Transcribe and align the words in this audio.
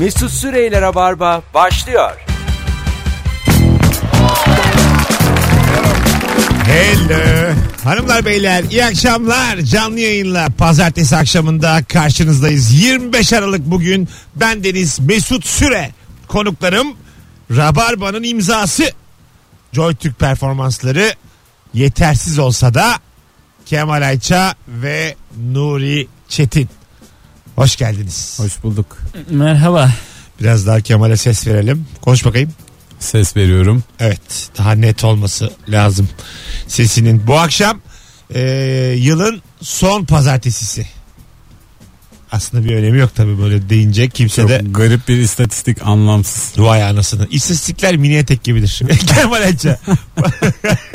Mesut 0.00 0.30
Süreyler'e 0.30 0.94
barba 0.94 1.42
başlıyor. 1.54 2.10
Hello. 6.66 7.54
Hanımlar 7.84 8.24
beyler 8.24 8.64
iyi 8.70 8.84
akşamlar. 8.84 9.58
Canlı 9.58 10.00
yayınla 10.00 10.48
pazartesi 10.58 11.16
akşamında 11.16 11.84
karşınızdayız. 11.84 12.82
25 12.82 13.32
Aralık 13.32 13.66
bugün 13.66 14.08
ben 14.36 14.64
Deniz 14.64 15.00
Mesut 15.00 15.46
Süre. 15.46 15.90
Konuklarım 16.28 16.96
Rabarba'nın 17.50 18.22
imzası. 18.22 18.92
Joy 19.72 19.94
Türk 19.94 20.18
performansları 20.18 21.14
yetersiz 21.74 22.38
olsa 22.38 22.74
da 22.74 22.94
Kemal 23.66 24.02
Ayça 24.02 24.54
ve 24.68 25.14
Nuri 25.52 26.08
Çetin. 26.28 26.79
Hoş 27.60 27.76
geldiniz. 27.76 28.38
Hoş 28.38 28.62
bulduk. 28.62 28.96
Merhaba. 29.30 29.90
Biraz 30.40 30.66
daha 30.66 30.80
Kemal'e 30.80 31.16
ses 31.16 31.46
verelim. 31.46 31.86
Konuş 32.00 32.24
bakayım. 32.24 32.52
Ses 32.98 33.36
veriyorum. 33.36 33.84
Evet 33.98 34.50
daha 34.58 34.72
net 34.72 35.04
olması 35.04 35.50
lazım 35.68 36.08
sesinin. 36.68 37.26
Bu 37.26 37.38
akşam 37.38 37.80
e, 38.34 38.40
yılın 38.98 39.42
son 39.60 40.04
pazartesisi. 40.04 40.86
Aslında 42.32 42.64
bir 42.64 42.74
önemi 42.74 42.98
yok 42.98 43.10
tabii 43.14 43.38
böyle 43.38 43.68
deyince 43.68 44.08
kimse 44.08 44.42
Çok 44.42 44.50
de 44.50 44.62
garip 44.70 45.08
bir 45.08 45.16
istatistik 45.16 45.82
anlamsız. 45.82 46.58
vay 46.58 46.82
anasını. 46.82 47.26
İstatistikler 47.30 47.96
mini 47.96 48.14
etek 48.16 48.44
gibidir. 48.44 48.82
Kemal 49.14 49.42
Ayça. 49.42 49.78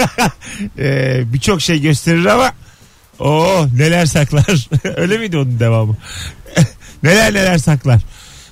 e, 0.80 1.24
Birçok 1.34 1.62
şey 1.62 1.82
gösterir 1.82 2.26
ama 2.26 2.54
o 3.20 3.66
neler 3.78 4.06
saklar. 4.06 4.70
Öyle 4.98 5.18
miydi 5.18 5.38
onun 5.38 5.60
devamı? 5.60 5.98
neler 7.04 7.34
neler 7.34 7.58
saklar. 7.58 8.02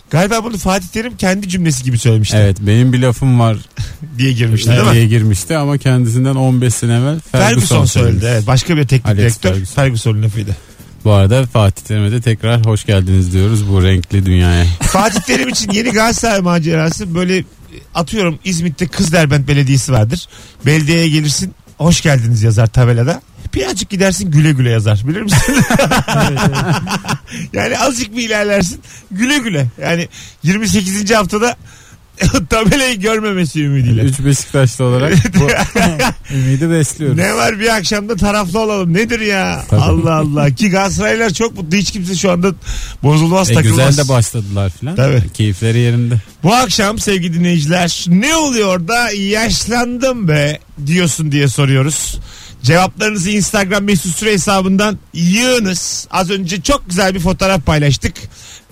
Galiba 0.09 0.43
bunu 0.43 0.57
Fatih 0.57 0.87
Terim 0.87 1.17
kendi 1.17 1.49
cümlesi 1.49 1.83
gibi 1.83 1.97
söylemişti 1.97 2.37
Evet 2.37 2.57
benim 2.61 2.93
bir 2.93 2.99
lafım 2.99 3.39
var 3.39 3.57
diye 4.17 4.31
girmişti 4.31 4.69
değil 4.69 4.83
mi? 4.83 4.93
diye 4.93 5.05
girmişti 5.07 5.57
ama 5.57 5.77
kendisinden 5.77 6.35
15 6.35 6.73
sene 6.73 6.93
evvel 6.95 7.19
Ferguson, 7.19 7.49
Ferguson 7.49 7.85
söyledi. 7.85 8.25
Evet, 8.29 8.47
başka 8.47 8.77
bir 8.77 8.87
teknik 8.87 9.05
Alex 9.05 9.17
direktör 9.19 9.49
Ferguson. 9.51 9.75
Ferguson'un 9.75 10.23
lafıydı. 10.23 10.55
Bu 11.05 11.11
arada 11.11 11.45
Fatih 11.45 11.83
Terim'e 11.83 12.11
de 12.11 12.21
tekrar 12.21 12.65
hoş 12.65 12.85
geldiniz 12.85 13.33
diyoruz 13.33 13.69
bu 13.69 13.83
renkli 13.83 14.25
dünyaya. 14.25 14.65
Fatih 14.81 15.19
Terim 15.21 15.49
için 15.49 15.71
yeni 15.71 15.89
Galatasaray 15.91 16.39
macerası 16.41 17.15
böyle 17.15 17.43
atıyorum 17.95 18.39
İzmit'te 18.43 18.87
Kızderbent 18.87 19.47
Belediyesi 19.47 19.91
vardır. 19.91 20.27
Belediyeye 20.65 21.09
gelirsin 21.09 21.55
hoş 21.77 22.01
geldiniz 22.01 22.43
yazar 22.43 22.67
tabelada. 22.67 23.21
Birazcık 23.55 23.89
gidersin 23.89 24.31
güle 24.31 24.51
güle 24.51 24.69
yazar 24.69 25.01
bilir 25.07 25.21
misin? 25.21 25.55
yani 27.53 27.79
azıcık 27.79 28.17
bir 28.17 28.23
ilerlersin 28.25 28.81
güle 29.11 29.37
güle. 29.37 29.67
Yani 29.81 30.07
28. 30.43 31.11
haftada 31.11 31.55
tabelayı 32.49 32.99
görmemesi 32.99 33.63
ümidiyle. 33.63 34.01
Üç 34.01 34.19
Beşiktaşlı 34.19 34.85
olarak 34.85 35.13
bu 35.39 35.47
ümidi 36.35 36.69
besliyoruz. 36.71 37.17
Ne 37.17 37.33
var 37.35 37.59
bir 37.59 37.75
akşamda 37.75 38.15
taraflı 38.15 38.59
olalım 38.59 38.93
nedir 38.93 39.19
ya? 39.19 39.63
Tabii. 39.69 39.81
Allah 39.81 40.13
Allah 40.13 40.49
ki 40.51 40.69
Galatasaraylılar 40.69 41.29
çok 41.29 41.57
mutlu 41.57 41.77
hiç 41.77 41.91
kimse 41.91 42.15
şu 42.15 42.31
anda 42.31 42.51
bozulmaz 43.03 43.51
E, 43.51 43.53
takılmaz. 43.53 43.87
güzel 43.87 44.05
de 44.05 44.09
başladılar 44.09 44.71
filan. 44.79 44.95
Tabii. 44.95 45.23
Keyifleri 45.33 45.77
yerinde. 45.79 46.15
Bu 46.43 46.53
akşam 46.53 46.99
sevgili 46.99 47.33
dinleyiciler 47.33 48.05
ne 48.07 48.35
oluyor 48.35 48.87
da 48.87 49.11
yaşlandım 49.11 50.27
be 50.27 50.59
diyorsun 50.85 51.31
diye 51.31 51.47
soruyoruz. 51.47 52.19
Cevaplarınızı 52.63 53.29
Instagram 53.29 53.83
mesut 53.83 54.15
süre 54.15 54.31
hesabından 54.31 54.97
yığınız. 55.13 56.07
Az 56.11 56.29
önce 56.29 56.61
çok 56.61 56.89
güzel 56.89 57.15
bir 57.15 57.19
fotoğraf 57.19 57.65
paylaştık. 57.65 58.13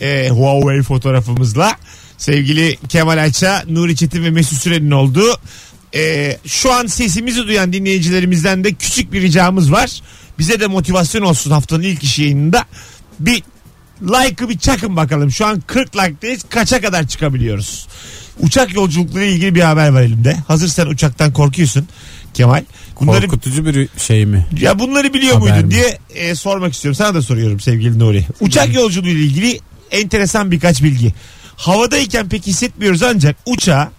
Ee, 0.02 0.30
Huawei 0.30 0.81
fotoğrafımızla. 0.81 1.75
Sevgili 2.17 2.78
Kemal 2.89 3.17
Ayça, 3.17 3.64
Nuri 3.67 3.95
Çetin 3.95 4.23
ve 4.23 4.30
Mesut 4.30 4.58
Süren'in 4.58 4.92
olduğu. 4.92 5.39
Ee, 5.95 6.38
şu 6.45 6.73
an 6.73 6.86
sesimizi 6.86 7.47
duyan 7.47 7.73
dinleyicilerimizden 7.73 8.63
de 8.63 8.74
küçük 8.74 9.13
bir 9.13 9.22
ricamız 9.22 9.72
var. 9.72 10.01
Bize 10.40 10.59
de 10.59 10.68
motivasyon 10.68 11.22
olsun 11.22 11.51
haftanın 11.51 11.84
ilk 11.84 12.03
iş 12.03 12.19
yayınında. 12.19 12.66
Bir 13.19 13.44
like'ı 14.01 14.50
bir 14.50 14.57
çakın 14.59 14.96
bakalım. 14.96 15.31
Şu 15.31 15.46
an 15.46 15.62
40 15.68 15.96
like'dayız. 15.96 16.44
Kaça 16.50 16.81
kadar 16.81 17.07
çıkabiliyoruz? 17.07 17.88
Uçak 18.40 18.75
yolculukları 18.75 19.25
ilgili 19.25 19.56
bir 19.56 19.62
haber 19.62 19.90
var 19.90 20.01
elimde. 20.01 20.38
Hazır 20.47 20.68
sen 20.68 20.85
uçaktan 20.85 21.34
korkuyorsun 21.34 21.88
Kemal. 22.34 22.64
Bunları 23.02 23.22
Korkutucu 23.28 23.66
bir 23.66 23.90
şey 23.97 24.25
mi? 24.25 24.46
ya 24.62 24.80
bunları 24.80 25.14
biliyor 25.14 25.36
Haber 25.40 25.52
muydun 25.52 25.66
mi? 25.68 25.72
diye 25.72 25.97
e, 26.16 26.36
sormak 26.36 26.74
istiyorum. 26.74 26.96
Sana 26.96 27.14
da 27.16 27.22
soruyorum 27.22 27.59
sevgili 27.59 28.00
Nuri. 28.00 28.25
Uçak 28.40 28.75
yolculuğu 28.75 29.08
ile 29.08 29.19
ilgili 29.19 29.59
enteresan 29.92 30.52
birkaç 30.52 30.84
bilgi. 30.84 31.14
Havadayken 31.56 32.30
pek 32.30 32.47
hissetmiyoruz 32.47 33.03
ancak 33.03 33.36
uçağa 33.46 33.92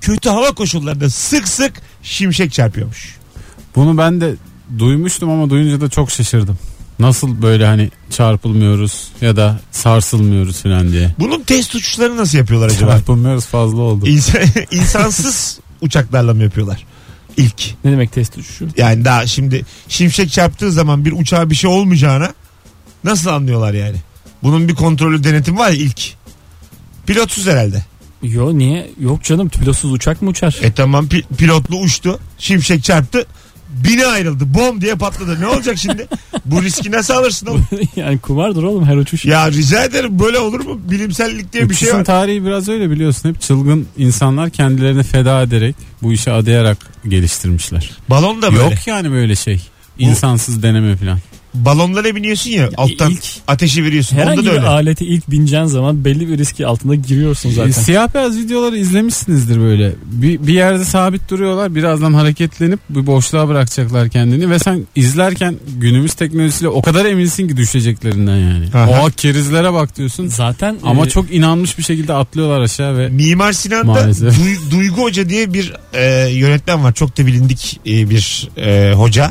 kötü 0.00 0.28
hava 0.28 0.52
koşullarında 0.52 1.10
sık 1.10 1.48
sık 1.48 1.72
şimşek 2.02 2.52
çarpıyormuş. 2.52 3.16
Bunu 3.76 3.98
ben 3.98 4.20
de 4.20 4.34
duymuştum 4.78 5.30
ama 5.30 5.50
duyunca 5.50 5.80
da 5.80 5.88
çok 5.90 6.10
şaşırdım. 6.10 6.58
Nasıl 6.98 7.42
böyle 7.42 7.66
hani 7.66 7.90
çarpılmıyoruz 8.10 9.08
ya 9.20 9.36
da 9.36 9.60
sarsılmıyoruz 9.72 10.62
falan 10.62 10.92
diye. 10.92 11.14
Bunun 11.18 11.42
test 11.42 11.74
uçuşları 11.74 12.16
nasıl 12.16 12.38
yapıyorlar 12.38 12.68
acaba? 12.68 12.90
Çarpılmıyoruz 12.90 13.46
fazla 13.46 13.80
oldu. 13.80 14.06
İnsan, 14.06 14.40
insansız 14.70 15.58
uçaklarla 15.80 16.34
mı 16.34 16.42
yapıyorlar? 16.42 16.84
İlk. 17.36 17.74
Ne 17.84 17.92
demek 17.92 18.12
test 18.12 18.38
uçuşu? 18.38 18.68
Yani 18.76 19.04
daha 19.04 19.26
şimdi 19.26 19.64
şimşek 19.88 20.32
çarptığı 20.32 20.72
zaman 20.72 21.04
bir 21.04 21.12
uçağa 21.12 21.50
bir 21.50 21.54
şey 21.54 21.70
olmayacağına 21.70 22.34
nasıl 23.04 23.30
anlıyorlar 23.30 23.74
yani? 23.74 23.96
Bunun 24.42 24.68
bir 24.68 24.74
kontrolü 24.74 25.24
denetim 25.24 25.58
var 25.58 25.70
ya 25.70 25.76
ilk. 25.76 26.00
Pilotsuz 27.06 27.46
herhalde. 27.46 27.84
Yo 28.22 28.58
niye? 28.58 28.90
Yok 29.00 29.24
canım 29.24 29.48
pilotsuz 29.48 29.92
uçak 29.92 30.22
mı 30.22 30.30
uçar? 30.30 30.58
E 30.62 30.72
tamam 30.72 31.06
pi- 31.06 31.36
pilotlu 31.36 31.76
uçtu. 31.76 32.20
Şimşek 32.38 32.84
çarptı. 32.84 33.26
Bini 33.72 34.06
ayrıldı. 34.06 34.54
Bom 34.54 34.80
diye 34.80 34.94
patladı. 34.94 35.40
Ne 35.40 35.46
olacak 35.46 35.78
şimdi? 35.78 36.08
Bu 36.44 36.62
riski 36.62 36.90
nasıl 36.92 37.14
alırsın 37.14 37.46
oğlum? 37.46 37.66
yani 37.96 38.18
kumardır 38.18 38.62
oğlum 38.62 38.84
her 38.84 38.96
uçuş. 38.96 39.24
Ya 39.24 39.50
rica 39.50 39.84
ederim 39.84 40.18
böyle 40.18 40.38
olur 40.38 40.60
mu? 40.64 40.80
Bilimsellik 40.90 41.52
diye 41.52 41.70
bir 41.70 41.74
şey 41.74 41.94
var. 41.94 42.04
tarihi 42.04 42.44
biraz 42.44 42.68
öyle 42.68 42.90
biliyorsun. 42.90 43.28
Hep 43.28 43.40
çılgın 43.40 43.86
insanlar 43.96 44.50
kendilerini 44.50 45.02
feda 45.02 45.42
ederek 45.42 45.76
bu 46.02 46.12
işe 46.12 46.32
adayarak 46.32 46.78
geliştirmişler. 47.08 47.90
Balon 48.10 48.42
da 48.42 48.52
böyle. 48.52 48.62
Yok 48.62 48.86
yani 48.86 49.10
böyle 49.10 49.36
şey. 49.36 49.60
İnsansız 49.98 50.62
deneme 50.62 50.96
falan. 50.96 51.18
Balonlara 51.54 52.14
biniyorsun 52.16 52.50
ya, 52.50 52.68
alttan 52.76 53.10
ilk- 53.10 53.22
ateşi 53.48 53.84
veriyorsun. 53.84 54.16
Herhangi 54.16 54.40
Onda 54.40 54.50
da 54.50 54.52
bir 54.52 54.58
öyle. 54.58 54.66
aleti 54.68 55.04
ilk 55.06 55.30
bineceğin 55.30 55.64
zaman 55.64 56.04
belli 56.04 56.28
bir 56.28 56.38
riski 56.38 56.66
altında 56.66 56.94
giriyorsun 56.94 57.50
E, 57.50 57.52
zaten. 57.52 57.70
siyah 57.70 58.14
beyaz 58.14 58.38
videoları 58.38 58.76
izlemişsinizdir 58.78 59.60
böyle. 59.60 59.92
Bir, 60.04 60.46
bir 60.46 60.54
yerde 60.54 60.84
sabit 60.84 61.30
duruyorlar. 61.30 61.74
Birazdan 61.74 62.14
hareketlenip 62.14 62.80
bir 62.90 63.06
boşluğa 63.06 63.48
bırakacaklar 63.48 64.08
kendini 64.08 64.50
ve 64.50 64.58
sen 64.58 64.86
izlerken 64.96 65.54
günümüz 65.78 66.14
teknolojisiyle 66.14 66.68
o 66.68 66.82
kadar 66.82 67.04
eminsin 67.04 67.48
ki 67.48 67.56
düşeceklerinden 67.56 68.36
yani. 68.36 68.66
Aha. 68.74 69.02
O 69.02 69.10
kerizlere 69.16 69.72
bak 69.72 69.96
diyorsun. 69.96 70.26
Zaten 70.26 70.76
Ama 70.82 71.06
e, 71.06 71.08
çok 71.08 71.34
inanmış 71.34 71.78
bir 71.78 71.82
şekilde 71.82 72.12
atlıyorlar 72.12 72.60
aşağı 72.60 72.98
ve 72.98 73.08
Mimar 73.08 73.52
Sinan'da. 73.52 74.00
Duy- 74.10 74.70
Duygu 74.70 75.02
Hoca 75.02 75.28
diye 75.28 75.52
bir 75.52 75.72
e, 75.92 76.28
yönetmen 76.30 76.84
var. 76.84 76.92
Çok 76.92 77.18
da 77.18 77.26
bilindik 77.26 77.80
e, 77.86 78.10
bir 78.10 78.48
e, 78.56 78.92
hoca. 78.94 79.30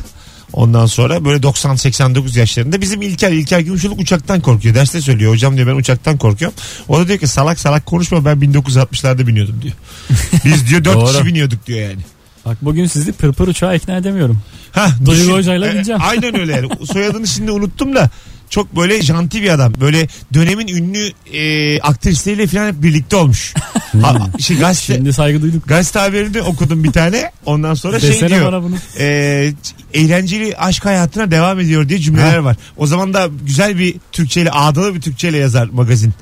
Ondan 0.53 0.85
sonra 0.85 1.25
böyle 1.25 1.38
90-89 1.47 2.39
yaşlarında 2.39 2.81
bizim 2.81 3.01
İlker 3.01 3.31
İlker 3.31 3.59
Gümüşoluk 3.59 4.00
uçaktan 4.00 4.41
korkuyor. 4.41 4.75
Derste 4.75 5.01
söylüyor 5.01 5.31
hocam 5.34 5.57
diyor 5.57 5.67
ben 5.67 5.75
uçaktan 5.75 6.17
korkuyorum. 6.17 6.57
O 6.88 7.00
da 7.00 7.07
diyor 7.07 7.19
ki 7.19 7.28
salak 7.28 7.59
salak 7.59 7.85
konuşma 7.85 8.25
ben 8.25 8.38
1960'larda 8.38 9.28
biniyordum 9.28 9.61
diyor. 9.61 9.73
Biz 10.45 10.67
diyor 10.69 10.84
4 10.84 10.95
Doğru. 10.95 11.07
kişi 11.11 11.25
biniyorduk 11.25 11.67
diyor 11.67 11.79
yani. 11.79 12.01
bak 12.45 12.57
bugün 12.61 12.85
sizi 12.85 13.11
pırpır 13.11 13.47
uçağa 13.47 13.73
ikna 13.73 13.97
edemiyorum. 13.97 14.41
Hah, 14.72 15.06
Duygu. 15.06 15.34
Hoca'yla 15.34 15.67
E, 15.67 15.73
bineceğim. 15.73 16.01
Aynen 16.03 16.40
öyle 16.40 16.51
yani. 16.56 16.67
Soyadını 16.94 17.28
şimdi 17.28 17.51
unuttum 17.51 17.95
da 17.95 18.09
çok 18.51 18.75
böyle 18.75 19.01
janti 19.01 19.41
bir 19.41 19.50
adam. 19.50 19.73
Böyle 19.81 20.07
dönemin 20.34 20.67
ünlü 20.67 21.12
e, 21.38 21.79
aktrisleriyle 21.81 22.47
falan 22.47 22.67
hep 22.67 22.84
birlikte 22.84 23.16
olmuş. 23.16 23.53
ha, 24.02 24.29
şey, 24.40 24.58
gazete, 24.58 24.96
Şimdi 24.96 25.14
saygı 25.14 25.41
duyduk. 25.41 25.67
Gazete 25.67 25.99
haberini 25.99 26.41
okudum 26.41 26.84
bir 26.84 26.91
tane. 26.91 27.31
Ondan 27.46 27.73
sonra 27.73 27.99
şey 27.99 28.09
Desene 28.09 28.29
diyor. 28.29 28.46
bana 28.46 28.64
bunu. 28.64 28.75
e, 28.99 29.53
eğlenceli 29.93 30.58
aşk 30.58 30.85
hayatına 30.85 31.31
devam 31.31 31.59
ediyor 31.59 31.90
diye 31.90 31.99
cümleler 31.99 32.37
var. 32.37 32.58
O 32.78 32.87
zaman 32.87 33.14
da 33.14 33.29
güzel 33.46 33.78
bir 33.79 33.96
Türkçeyle 34.11 34.52
ağdalı 34.52 34.96
bir 34.96 35.02
Türkçeyle 35.02 35.37
yazar 35.37 35.70
magazin. 35.73 36.14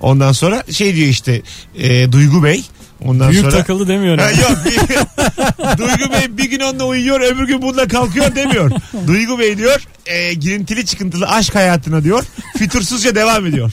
Ondan 0.00 0.32
sonra 0.32 0.62
şey 0.72 0.96
diyor 0.96 1.08
işte 1.08 1.42
e, 1.78 2.12
Duygu 2.12 2.44
Bey. 2.44 2.64
Ondan 3.04 3.30
Büyük 3.30 3.44
sonra 3.44 3.56
takıldı 3.56 3.88
demiyorum. 3.88 4.24
Ha, 4.24 4.30
yok 4.30 4.58
bir- 4.64 4.78
Duygu 5.78 6.12
Bey 6.12 6.38
bir 6.38 6.44
gün 6.50 6.60
onunla 6.60 6.84
uyuyor 6.84 7.20
öbür 7.20 7.46
gün 7.46 7.62
bununla 7.62 7.88
kalkıyor 7.88 8.34
demiyor. 8.34 8.70
Duygu 9.06 9.38
Bey 9.38 9.58
diyor 9.58 9.80
e, 10.06 10.34
girintili 10.34 10.86
çıkıntılı 10.86 11.26
aşk 11.26 11.54
hayatına 11.54 12.04
diyor 12.04 12.24
fütursuzca 12.58 13.14
devam 13.14 13.46
ediyor. 13.46 13.70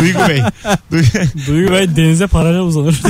Duygu 0.00 0.18
Bey. 0.28 0.42
Duygu- 0.92 1.26
Duygu 1.46 1.72
Bey 1.72 1.96
denize 1.96 2.26
paralel 2.26 2.60
uzanır. 2.60 3.00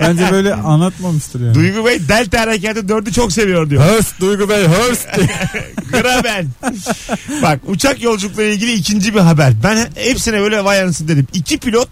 bence 0.00 0.28
böyle 0.30 0.54
anlatmamıştır 0.54 1.40
yani. 1.40 1.54
Duygu 1.54 1.86
Bey 1.86 2.08
delta 2.08 2.40
harekatı 2.40 2.88
dördü 2.88 3.12
çok 3.12 3.32
seviyor 3.32 3.70
diyor. 3.70 3.84
Hırst 3.84 4.20
Duygu 4.20 4.48
Bey 4.48 4.66
hırst. 4.66 5.08
Graben. 5.92 6.46
Bak 7.42 7.60
uçak 7.66 8.02
yolculukla 8.02 8.42
ilgili 8.42 8.72
ikinci 8.72 9.14
bir 9.14 9.20
haber. 9.20 9.52
Ben 9.62 9.88
hepsine 9.94 10.40
böyle 10.40 10.64
vay 10.64 10.82
anasını 10.82 11.08
dedim. 11.08 11.26
İki 11.34 11.58
pilot 11.58 11.88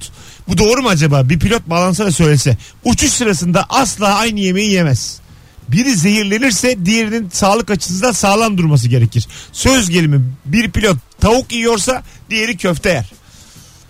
bu 0.49 0.59
doğru 0.59 0.83
mu 0.83 0.89
acaba? 0.89 1.29
Bir 1.29 1.39
pilot 1.39 1.67
bağlansa 1.67 2.07
da 2.07 2.13
söylese. 2.13 2.57
Uçuş 2.85 3.11
sırasında 3.11 3.67
asla 3.69 4.15
aynı 4.15 4.41
yemeği 4.41 4.71
yemez. 4.71 5.21
Biri 5.69 5.95
zehirlenirse 5.95 6.85
diğerinin 6.85 7.29
sağlık 7.33 7.71
açısından 7.71 8.13
sağlam 8.13 8.59
durması 8.59 8.89
gerekir. 8.89 9.27
Söz 9.53 9.91
gelimi 9.91 10.25
bir 10.45 10.71
pilot 10.71 10.97
tavuk 11.21 11.53
yiyorsa 11.53 12.03
diğeri 12.31 12.57
köfte 12.57 12.89
yer. 12.89 13.11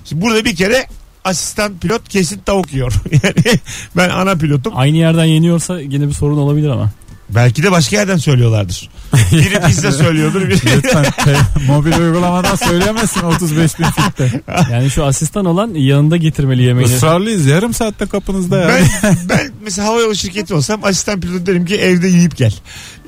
Şimdi 0.04 0.22
burada 0.22 0.44
bir 0.44 0.56
kere 0.56 0.86
asistan 1.24 1.78
pilot 1.78 2.08
kesin 2.08 2.38
tavuk 2.38 2.72
yiyor. 2.72 2.92
Yani 3.22 3.58
ben 3.96 4.08
ana 4.08 4.34
pilotum. 4.34 4.72
Aynı 4.76 4.96
yerden 4.96 5.24
yeniyorsa 5.24 5.80
yine 5.80 6.08
bir 6.08 6.12
sorun 6.12 6.38
olabilir 6.38 6.68
ama. 6.68 6.90
Belki 7.30 7.62
de 7.62 7.70
başka 7.70 7.96
yerden 7.96 8.16
söylüyorlardır. 8.16 8.88
Biri 9.32 9.60
pizza 9.66 9.92
söylüyordur. 9.92 10.40
Biri... 10.48 10.76
Lütfen 10.76 11.04
te- 11.24 11.36
mobil 11.66 11.92
uygulamadan 11.92 12.56
söyleyemezsin 12.56 13.20
35 13.22 13.78
bin 13.78 13.84
fitte. 13.84 14.42
Yani 14.72 14.90
şu 14.90 15.04
asistan 15.04 15.44
olan 15.44 15.74
yanında 15.74 16.16
getirmeli 16.16 16.62
yemeğini. 16.62 16.92
Israrlıyız 16.94 17.46
yarım 17.46 17.74
saatte 17.74 18.06
kapınızda 18.06 18.58
ya. 18.58 18.68
ben, 18.68 18.86
ben 19.28 19.50
mesela 19.64 19.88
havayolu 19.88 20.14
şirketi 20.14 20.54
olsam 20.54 20.80
asistan 20.84 21.20
pilot 21.20 21.46
derim 21.46 21.66
ki 21.66 21.76
evde 21.76 22.08
yiyip 22.08 22.36
gel. 22.36 22.54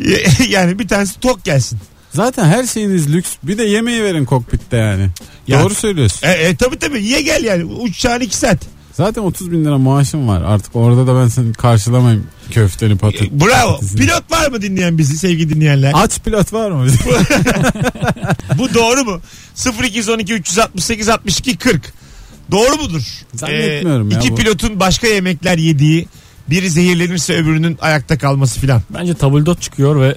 Yani 0.48 0.78
bir 0.78 0.88
tanesi 0.88 1.20
tok 1.20 1.44
gelsin. 1.44 1.78
Zaten 2.10 2.44
her 2.44 2.66
şeyiniz 2.66 3.12
lüks. 3.12 3.30
Bir 3.42 3.58
de 3.58 3.64
yemeği 3.64 4.04
verin 4.04 4.24
kokpitte 4.24 4.76
yani. 4.76 5.08
Ya- 5.46 5.62
Doğru 5.62 5.74
söylüyorsun. 5.74 6.26
E, 6.28 6.30
e 6.32 6.56
tabi 6.56 6.78
tabi 6.78 7.04
ye 7.04 7.22
gel 7.22 7.44
yani 7.44 7.64
uçacağın 7.64 8.20
iki 8.20 8.36
saat. 8.36 8.58
Zaten 8.92 9.22
30 9.22 9.52
bin 9.52 9.64
lira 9.64 9.78
maaşım 9.78 10.28
var. 10.28 10.42
Artık 10.42 10.76
orada 10.76 11.06
da 11.06 11.20
ben 11.22 11.28
seni 11.28 11.52
karşılamayayım 11.52 12.26
köfteni 12.50 12.98
patat. 12.98 13.22
E, 13.22 13.40
Bravo. 13.40 13.70
patatesini. 13.72 14.00
Pilot 14.00 14.30
var 14.30 14.50
mı 14.50 14.62
dinleyen 14.62 14.98
bizi 14.98 15.18
sevgili 15.18 15.54
dinleyenler? 15.54 15.92
Aç 15.94 16.20
pilot 16.20 16.52
var 16.52 16.70
mı? 16.70 16.86
Bu 18.58 18.74
doğru 18.74 19.04
mu? 19.04 19.20
0212 19.84 20.34
368 20.34 21.08
62 21.08 21.56
40. 21.56 21.92
Doğru 22.50 22.76
mudur? 22.82 23.02
Zannetmiyorum 23.34 24.10
ya 24.10 24.18
İki 24.18 24.30
bu. 24.30 24.34
pilotun 24.36 24.80
başka 24.80 25.06
yemekler 25.06 25.58
yediği, 25.58 26.08
biri 26.50 26.70
zehirlenirse 26.70 27.34
öbürünün 27.34 27.78
ayakta 27.80 28.18
kalması 28.18 28.60
filan. 28.60 28.82
Bence 28.90 29.14
tabldot 29.14 29.62
çıkıyor 29.62 30.00
ve 30.00 30.16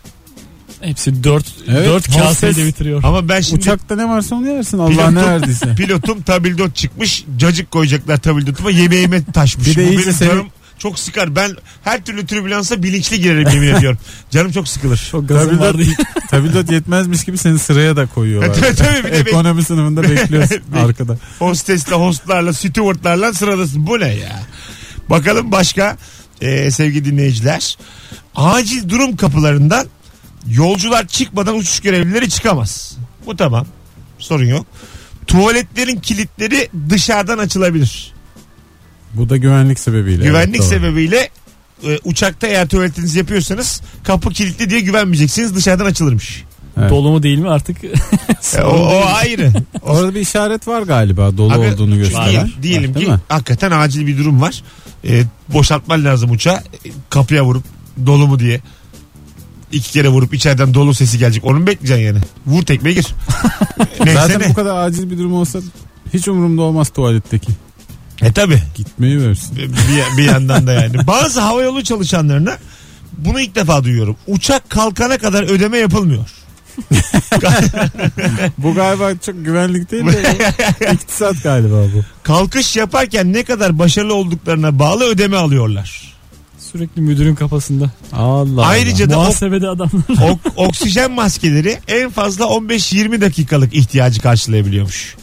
hepsi 0.84 1.24
dört, 1.24 1.46
Evet, 1.68 1.88
dört 1.88 2.18
kaseyle 2.18 2.66
bitiriyor. 2.66 3.04
Ama 3.04 3.30
ben 3.30 3.42
şimdi 3.42 3.60
Uçakta 3.62 3.96
ne 3.96 4.10
varsa 4.10 4.36
onu 4.36 4.48
yersin 4.48 4.78
Allah 4.78 5.12
ne 5.12 5.26
verdiyse. 5.26 5.76
pilotum 5.78 6.22
tabildot 6.22 6.76
çıkmış. 6.76 7.24
Cacık 7.38 7.72
koyacaklar 7.72 8.18
tabildotuma 8.18 8.72
yemeğime 8.72 9.24
taşmış. 9.34 9.68
Bir 9.68 9.76
de 9.76 9.86
Bu 9.88 9.90
iyice 9.90 10.02
benim 10.04 10.14
seni- 10.14 10.30
canım 10.30 10.48
çok 10.80 11.00
sıkar. 11.00 11.36
Ben 11.36 11.52
her 11.84 12.06
türlü 12.06 12.28
tribülansa 12.28 12.84
bilinçli 12.84 13.20
girerim 13.22 13.50
yemin 13.50 13.76
ediyorum. 13.76 13.98
Canım 14.32 14.52
çok 14.52 14.68
sıkılır. 14.68 15.08
Çok 15.12 15.30
gazım 15.30 15.58
Tabildot, 15.58 15.90
vardı. 15.98 16.04
tabildot 16.30 16.72
yetmezmiş 16.72 17.24
gibi 17.24 17.38
seni 17.38 17.60
sıraya 17.60 17.96
da 17.96 18.06
koyuyorlar. 18.06 18.54
Tabii, 18.62 18.76
tabii, 18.76 19.04
bir 19.08 19.12
de 19.12 19.18
Ekonomi 19.30 19.64
sınıfında 19.64 20.04
bekliyorsun 20.04 20.62
arkada. 20.76 21.18
Hostesle, 21.40 21.96
hostlarla, 21.96 22.54
stewardlarla 22.54 23.34
sıradasın. 23.34 23.88
Bu 23.88 24.00
ne 24.00 24.08
ya? 24.16 24.44
Bakalım 25.10 25.52
başka 25.52 25.98
e, 26.42 26.72
sevgili 26.72 27.06
dinleyiciler. 27.06 27.78
Acil 28.36 28.90
durum 28.90 29.16
kapılarından 29.16 29.88
yolcular 30.50 31.08
çıkmadan 31.08 31.56
uçuş 31.56 31.80
görevlileri 31.80 32.30
çıkamaz. 32.30 32.98
Bu 33.26 33.38
tamam. 33.38 33.66
Sorun 34.20 34.46
yok. 34.46 34.66
Tuvaletlerin 35.28 36.00
kilitleri 36.00 36.70
dışarıdan 36.90 37.38
açılabilir. 37.38 38.14
Bu 39.14 39.30
da 39.30 39.38
güvenlik 39.38 39.80
sebebiyle. 39.80 40.24
Güvenlik 40.24 40.60
Evet, 40.62 40.70
sebebiyle 40.70 41.30
e, 41.88 42.00
uçakta 42.04 42.48
eğer 42.48 42.68
tuvaletinizi 42.68 43.18
yapıyorsanız 43.18 43.82
kapı 44.04 44.30
kilitli 44.30 44.70
diye 44.70 44.80
güvenmeyeceksiniz 44.80 45.56
dışarıdan 45.56 45.86
açılırmış. 45.86 46.44
Evet. 46.78 46.90
Dolu 46.90 47.12
mu 47.12 47.24
değil 47.24 47.38
mi 47.40 47.50
artık? 47.50 47.78
E, 48.58 48.62
o, 48.62 48.70
o 48.70 49.06
ayrı. 49.06 49.52
Orada 49.82 50.16
bir 50.16 50.20
işaret 50.20 50.68
var 50.68 50.82
galiba 50.82 51.38
dolu 51.38 51.54
Abi, 51.54 51.74
olduğunu 51.74 51.98
gösteren. 51.98 52.28
Değil, 52.34 52.56
diyelim 52.62 52.90
Var, 52.90 52.96
değil 52.96 53.06
ki 53.06 53.12
mi? 53.12 53.20
hakikaten 53.30 53.72
acil 53.72 54.08
bir 54.08 54.18
durum 54.18 54.42
var. 54.42 54.64
E, 55.08 55.24
boşaltman 55.50 56.06
lazım 56.06 56.32
uçağı. 56.32 56.56
E, 56.58 56.90
kapıya 57.10 57.46
vurup 57.46 57.64
dolu 58.06 58.28
mu 58.28 58.40
diye. 58.40 58.62
İki 59.74 59.92
kere 59.92 60.10
vurup 60.10 60.34
içeriden 60.34 60.74
dolu 60.74 60.94
sesi 60.94 61.18
gelecek. 61.18 61.46
Onu 61.46 61.60
mu 61.60 61.68
bekleyeceksin 61.68 62.06
yani? 62.06 62.20
Vur 62.48 62.64
tekme 62.64 62.94
gir. 62.94 63.08
Neyse 64.06 64.20
Zaten 64.20 64.40
ne? 64.40 64.50
bu 64.50 64.54
kadar 64.54 64.88
acil 64.88 65.12
bir 65.12 65.18
durum 65.18 65.34
olsa 65.34 65.60
hiç 66.14 66.28
umurumda 66.28 66.62
olmaz 66.62 66.90
tuvaletteki. 66.90 67.52
E 68.22 68.32
tabi. 68.32 68.64
Gitmeyi 68.76 69.22
versin. 69.22 69.58
Bir, 69.58 70.18
bir 70.18 70.24
yandan 70.24 70.68
da 70.68 70.74
yani. 70.74 70.98
Bazı 71.08 71.40
havayolu 71.40 71.84
çalışanlarına 71.84 72.58
bunu 73.18 73.42
ilk 73.42 73.56
defa 73.56 73.84
duyuyorum. 73.84 74.16
Uçak 74.28 74.70
kalkana 74.70 75.18
kadar 75.18 75.44
ödeme 75.44 75.78
yapılmıyor. 75.78 76.30
Bu 78.58 78.74
galiba 78.76 79.16
çok 79.26 79.46
güvenlik 79.46 79.92
değil 79.92 80.06
de 80.06 80.38
iktisat 80.94 81.44
galiba 81.44 81.76
bu. 81.96 82.04
Kalkış 82.24 82.76
yaparken 82.76 83.34
ne 83.34 83.44
kadar 83.44 83.80
başarılı 83.80 84.14
olduklarına 84.14 84.80
bağlı 84.80 85.04
ödeme 85.04 85.38
alıyorlar. 85.38 86.13
Sürekli 86.74 87.02
müdürün 87.02 87.36
kafasında. 87.36 87.92
Allah 88.14 88.66
Ayrıca 88.66 89.10
da 89.10 89.14
ok- 89.18 89.22
Muhasebede 89.24 89.68
adamlar. 89.68 90.04
ok- 90.32 90.54
oksijen 90.58 91.12
maskeleri 91.12 91.80
en 91.88 92.10
fazla 92.10 92.46
15-20 92.46 93.22
dakikalık 93.22 93.74
ihtiyacı 93.76 94.22
karşılayabiliyormuş. 94.22 95.16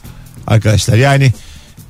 Arkadaşlar 0.46 0.96
yani 0.96 1.32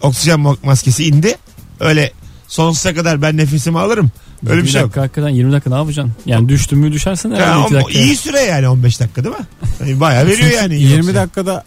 oksijen 0.03 0.39
ma- 0.41 0.57
maskesi 0.65 1.05
indi. 1.05 1.37
Öyle 1.81 2.13
sonsuza 2.49 2.95
kadar 2.95 3.23
ben 3.23 3.37
nefesimi 3.37 3.79
alırım. 3.79 4.11
Öyle 4.47 4.63
bir, 4.63 4.69
şey 4.69 4.81
yok. 4.81 4.89
dakika, 4.89 5.03
hakikaten 5.03 5.29
20 5.29 5.53
dakika 5.53 5.71
ne 5.71 5.77
yapacaksın? 5.77 6.15
Yani 6.27 6.49
düştün 6.49 6.79
mü 6.79 6.93
düşersen 6.93 7.31
Ya, 7.31 7.37
herhalde 7.37 7.67
2 7.67 7.75
o- 7.77 7.79
dakika. 7.79 7.99
iyi 8.01 8.17
süre 8.17 8.41
yani 8.41 8.69
15 8.69 9.01
dakika 9.01 9.25
değil 9.25 9.35
mi? 9.37 9.47
Yani 9.81 10.01
bayağı 10.01 10.27
veriyor 10.27 10.51
yani. 10.51 10.75
iyi 10.77 10.83
20 10.83 10.99
oksijen. 10.99 11.15
dakikada 11.23 11.65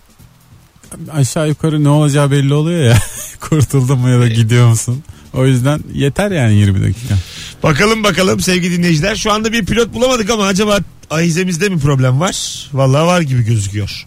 aşağı 1.14 1.48
yukarı 1.48 1.84
ne 1.84 1.90
olacağı 1.90 2.32
belli 2.32 2.54
oluyor 2.54 2.84
ya. 2.84 2.98
Kurtuldun 3.40 4.00
mu 4.00 4.10
ya 4.10 4.20
da 4.20 4.28
gidiyor 4.28 4.68
musun? 4.68 5.04
O 5.34 5.46
yüzden 5.46 5.80
yeter 5.94 6.32
yani 6.32 6.54
20 6.54 6.84
dakika. 6.84 7.16
Bakalım 7.64 8.04
bakalım 8.04 8.40
sevgili 8.40 8.78
dinleyiciler. 8.78 9.16
Şu 9.16 9.32
anda 9.32 9.52
bir 9.52 9.66
pilot 9.66 9.94
bulamadık 9.94 10.30
ama 10.30 10.46
acaba 10.46 10.80
ahizemizde 11.10 11.70
mi 11.70 11.80
problem 11.80 12.20
var? 12.20 12.70
Vallahi 12.74 13.06
var 13.06 13.22
gibi 13.22 13.44
gözüküyor. 13.46 14.06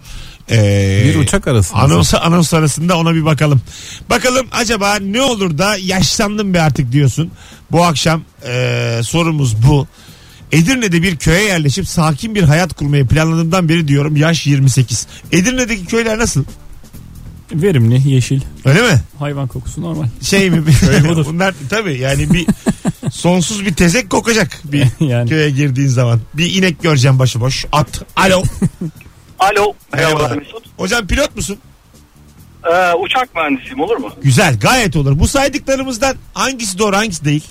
Ee, 0.50 1.02
Bir 1.05 1.19
uçak 1.19 1.49
arası. 1.49 1.75
Anons, 1.75 2.14
anons 2.14 2.55
arasında 2.55 2.99
ona 2.99 3.14
bir 3.14 3.25
bakalım. 3.25 3.61
Bakalım 4.11 4.46
acaba 4.52 4.96
ne 4.96 5.23
olur 5.23 5.58
da 5.58 5.76
yaşlandım 5.76 6.55
be 6.55 6.61
artık 6.61 6.93
diyorsun. 6.93 7.31
Bu 7.72 7.84
akşam 7.84 8.22
e, 8.49 9.00
sorumuz 9.02 9.56
bu. 9.69 9.87
Edirne'de 10.52 11.02
bir 11.02 11.17
köye 11.17 11.43
yerleşip 11.43 11.88
sakin 11.88 12.34
bir 12.34 12.43
hayat 12.43 12.75
kurmayı 12.75 13.06
planladığımdan 13.06 13.69
beri 13.69 13.88
diyorum 13.88 14.17
yaş 14.17 14.46
28. 14.46 15.06
Edirne'deki 15.32 15.87
köyler 15.87 16.19
nasıl? 16.19 16.44
Verimli, 17.52 18.08
yeşil, 18.10 18.40
Öyle 18.65 18.82
mi? 18.82 19.00
hayvan 19.19 19.48
kokusu 19.48 19.82
normal. 19.82 20.06
Şey 20.22 20.50
mi? 20.50 20.62
Bunlar 21.26 21.55
tabii 21.70 21.98
yani 21.98 22.32
bir 22.32 22.46
sonsuz 23.12 23.67
bir 23.67 23.74
tezek 23.74 24.10
kokacak 24.10 24.60
bir 24.65 24.86
Yani. 25.00 25.29
köye 25.29 25.50
girdiğin 25.50 25.88
zaman. 25.88 26.20
Bir 26.34 26.55
inek 26.55 26.82
göreceğim 26.82 27.19
başıboş. 27.19 27.65
At. 27.72 28.03
Alo. 28.17 28.43
Alo. 29.38 29.72
Merhaba. 29.93 30.19
Merhaba 30.19 30.34
Mesut. 30.34 30.62
Hocam 30.76 31.06
pilot 31.06 31.36
musun? 31.36 31.58
Ee, 32.72 32.93
uçak 32.94 33.34
mühendisiyim 33.34 33.81
olur 33.81 33.96
mu? 33.96 34.10
Güzel 34.22 34.58
gayet 34.58 34.96
olur. 34.96 35.19
Bu 35.19 35.29
saydıklarımızdan 35.29 36.17
hangisi 36.34 36.79
doğru 36.79 36.96
hangisi 36.96 37.24
değil? 37.24 37.44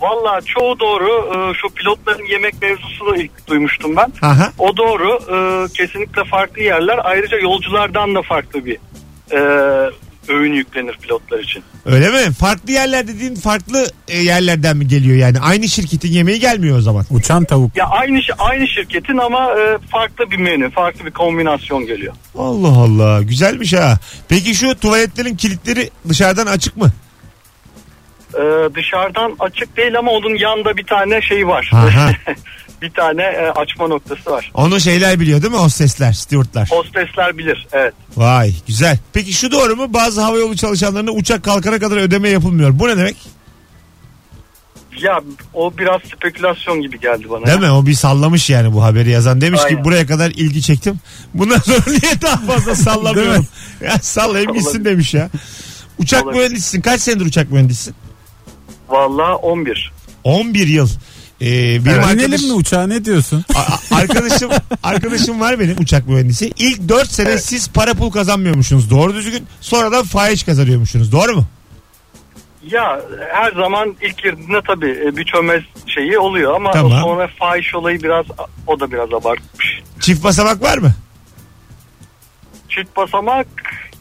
Valla 0.00 0.40
çoğu 0.40 0.80
doğru. 0.80 1.08
Ee, 1.34 1.54
şu 1.62 1.68
pilotların 1.68 2.26
yemek 2.26 2.62
mevzusunu 2.62 3.16
ilk 3.16 3.46
duymuştum 3.48 3.96
ben. 3.96 4.12
Aha. 4.22 4.52
O 4.58 4.76
doğru. 4.76 5.18
Ee, 5.32 5.72
kesinlikle 5.72 6.24
farklı 6.24 6.62
yerler. 6.62 6.98
Ayrıca 7.04 7.38
yolculardan 7.38 8.14
da 8.14 8.22
farklı 8.22 8.64
bir 8.64 8.78
e, 9.30 9.38
öğün 10.28 10.52
yüklenir 10.52 10.98
pilotlar 11.02 11.38
için. 11.38 11.62
Öyle 11.86 12.08
mi? 12.10 12.32
Farklı 12.40 12.72
yerler 12.72 13.08
dediğin 13.08 13.34
farklı 13.34 13.86
e, 14.08 14.18
yerlerden 14.18 14.76
mi 14.76 14.88
geliyor 14.88 15.16
yani? 15.16 15.40
Aynı 15.40 15.68
şirketin 15.68 16.12
yemeği 16.12 16.40
gelmiyor 16.40 16.78
o 16.78 16.80
zaman. 16.80 17.04
Uçan 17.10 17.44
tavuk. 17.44 17.76
Ya 17.76 17.86
aynı 17.86 18.20
aynı 18.38 18.68
şirketin 18.68 19.18
ama 19.18 19.50
e, 19.60 19.78
farklı 19.90 20.30
bir 20.30 20.36
menü, 20.36 20.70
farklı 20.70 21.06
bir 21.06 21.10
kombinasyon 21.10 21.86
geliyor. 21.86 22.14
Allah 22.38 22.68
Allah 22.78 23.22
güzelmiş 23.22 23.72
ha. 23.72 23.98
Peki 24.28 24.54
şu 24.54 24.74
tuvaletlerin 24.80 25.36
kilitleri 25.36 25.90
dışarıdan 26.08 26.46
açık 26.46 26.76
mı? 26.76 26.92
Ee, 28.34 28.74
dışarıdan 28.74 29.36
açık 29.40 29.76
değil 29.76 29.98
ama 29.98 30.10
onun 30.10 30.34
yanında 30.36 30.76
bir 30.76 30.86
tane 30.86 31.22
şey 31.22 31.46
var. 31.46 31.70
Aha. 31.74 32.10
bir 32.82 32.90
tane 32.90 33.22
e, 33.22 33.50
açma 33.50 33.86
noktası 33.86 34.30
var. 34.30 34.50
Onu 34.54 34.80
şeyler 34.80 35.20
biliyor 35.20 35.42
değil 35.42 35.52
mi? 35.52 35.58
Hostesler, 35.58 36.12
stewardlar. 36.12 36.68
Hostesler 36.70 37.38
bilir. 37.38 37.66
Evet. 37.72 37.94
Vay 38.16 38.54
güzel. 38.66 38.98
Peki 39.12 39.32
şu 39.32 39.52
doğru 39.52 39.76
mu? 39.76 39.94
Bazı 39.94 40.20
havayolu 40.20 40.56
çalışanlarına 40.56 41.10
uçak 41.10 41.42
kalkana 41.44 41.78
kadar 41.78 41.96
ödeme 41.96 42.28
yapılmıyor. 42.28 42.78
Bu 42.78 42.88
ne 42.88 42.96
demek? 42.96 43.16
Ya 45.02 45.20
o 45.54 45.78
biraz 45.78 46.00
spekülasyon 46.16 46.82
gibi 46.82 47.00
geldi 47.00 47.30
bana. 47.30 47.46
Değil 47.46 47.58
mi? 47.58 47.70
O 47.70 47.86
bir 47.86 47.94
sallamış 47.94 48.50
yani 48.50 48.72
bu 48.72 48.84
haberi 48.84 49.10
yazan. 49.10 49.40
Demiş 49.40 49.60
ki 49.60 49.66
Aynen. 49.66 49.84
buraya 49.84 50.06
kadar 50.06 50.30
ilgi 50.30 50.62
çektim. 50.62 51.00
Bundan 51.34 51.58
sonra 51.58 51.78
niye 51.86 52.20
daha 52.22 52.36
fazla 52.36 52.74
sallamıyorum? 52.74 53.46
ya 53.80 53.98
sallayayım 53.98 54.52
gitsin 54.52 54.84
demiş 54.84 55.14
ya. 55.14 55.30
Uçak 55.98 56.24
Olabilir. 56.24 56.40
mühendisisin. 56.40 56.80
Kaç 56.80 57.00
senedir 57.00 57.26
uçak 57.26 57.50
mühendisisin? 57.50 57.94
Valla 58.88 59.36
11. 59.36 59.92
11 60.24 60.66
yıl. 60.68 60.88
Ee, 61.40 61.44
benim 61.46 61.84
Binelim 61.84 62.02
arkadaş, 62.04 62.42
mi 62.42 62.52
uçağa 62.52 62.86
ne 62.86 63.04
diyorsun? 63.04 63.44
a- 63.54 63.96
arkadaşım 63.96 64.50
arkadaşım 64.82 65.40
var 65.40 65.60
benim 65.60 65.76
uçak 65.80 66.08
mühendisi. 66.08 66.52
İlk 66.56 66.88
4 66.88 67.10
sene 67.10 67.38
siz 67.38 67.68
para 67.68 67.94
pul 67.94 68.10
kazanmıyormuşsunuz 68.10 68.90
doğru 68.90 69.14
düzgün. 69.14 69.46
Sonradan 69.60 70.04
fahiş 70.04 70.42
kazanıyormuşsunuz. 70.44 71.12
Doğru 71.12 71.34
mu? 71.36 71.46
Ya 72.70 73.00
her 73.32 73.52
zaman 73.52 73.96
ilk 74.02 74.18
girdiğinde 74.22 74.60
tabii 74.66 74.98
e, 75.06 75.16
bir 75.16 75.24
çömez 75.24 75.62
şeyi 75.86 76.18
oluyor 76.18 76.54
ama 76.56 76.70
Tamam. 76.72 77.02
sonra 77.02 77.28
fahiş 77.38 77.74
olayı 77.74 78.02
biraz 78.02 78.26
o 78.66 78.80
da 78.80 78.90
biraz 78.92 79.08
abartmış. 79.12 79.80
Çift 80.00 80.24
basamak 80.24 80.62
var 80.62 80.78
mı? 80.78 80.94
Çift 82.68 82.96
basamak 82.96 83.46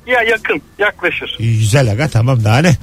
ya 0.08 0.22
yakın 0.24 0.62
yaklaşır. 0.79 1.36
İyi, 1.39 1.60
güzel 1.60 1.91
aga 1.91 2.08
tamam 2.08 2.44
daha 2.44 2.58
ne? 2.60 2.77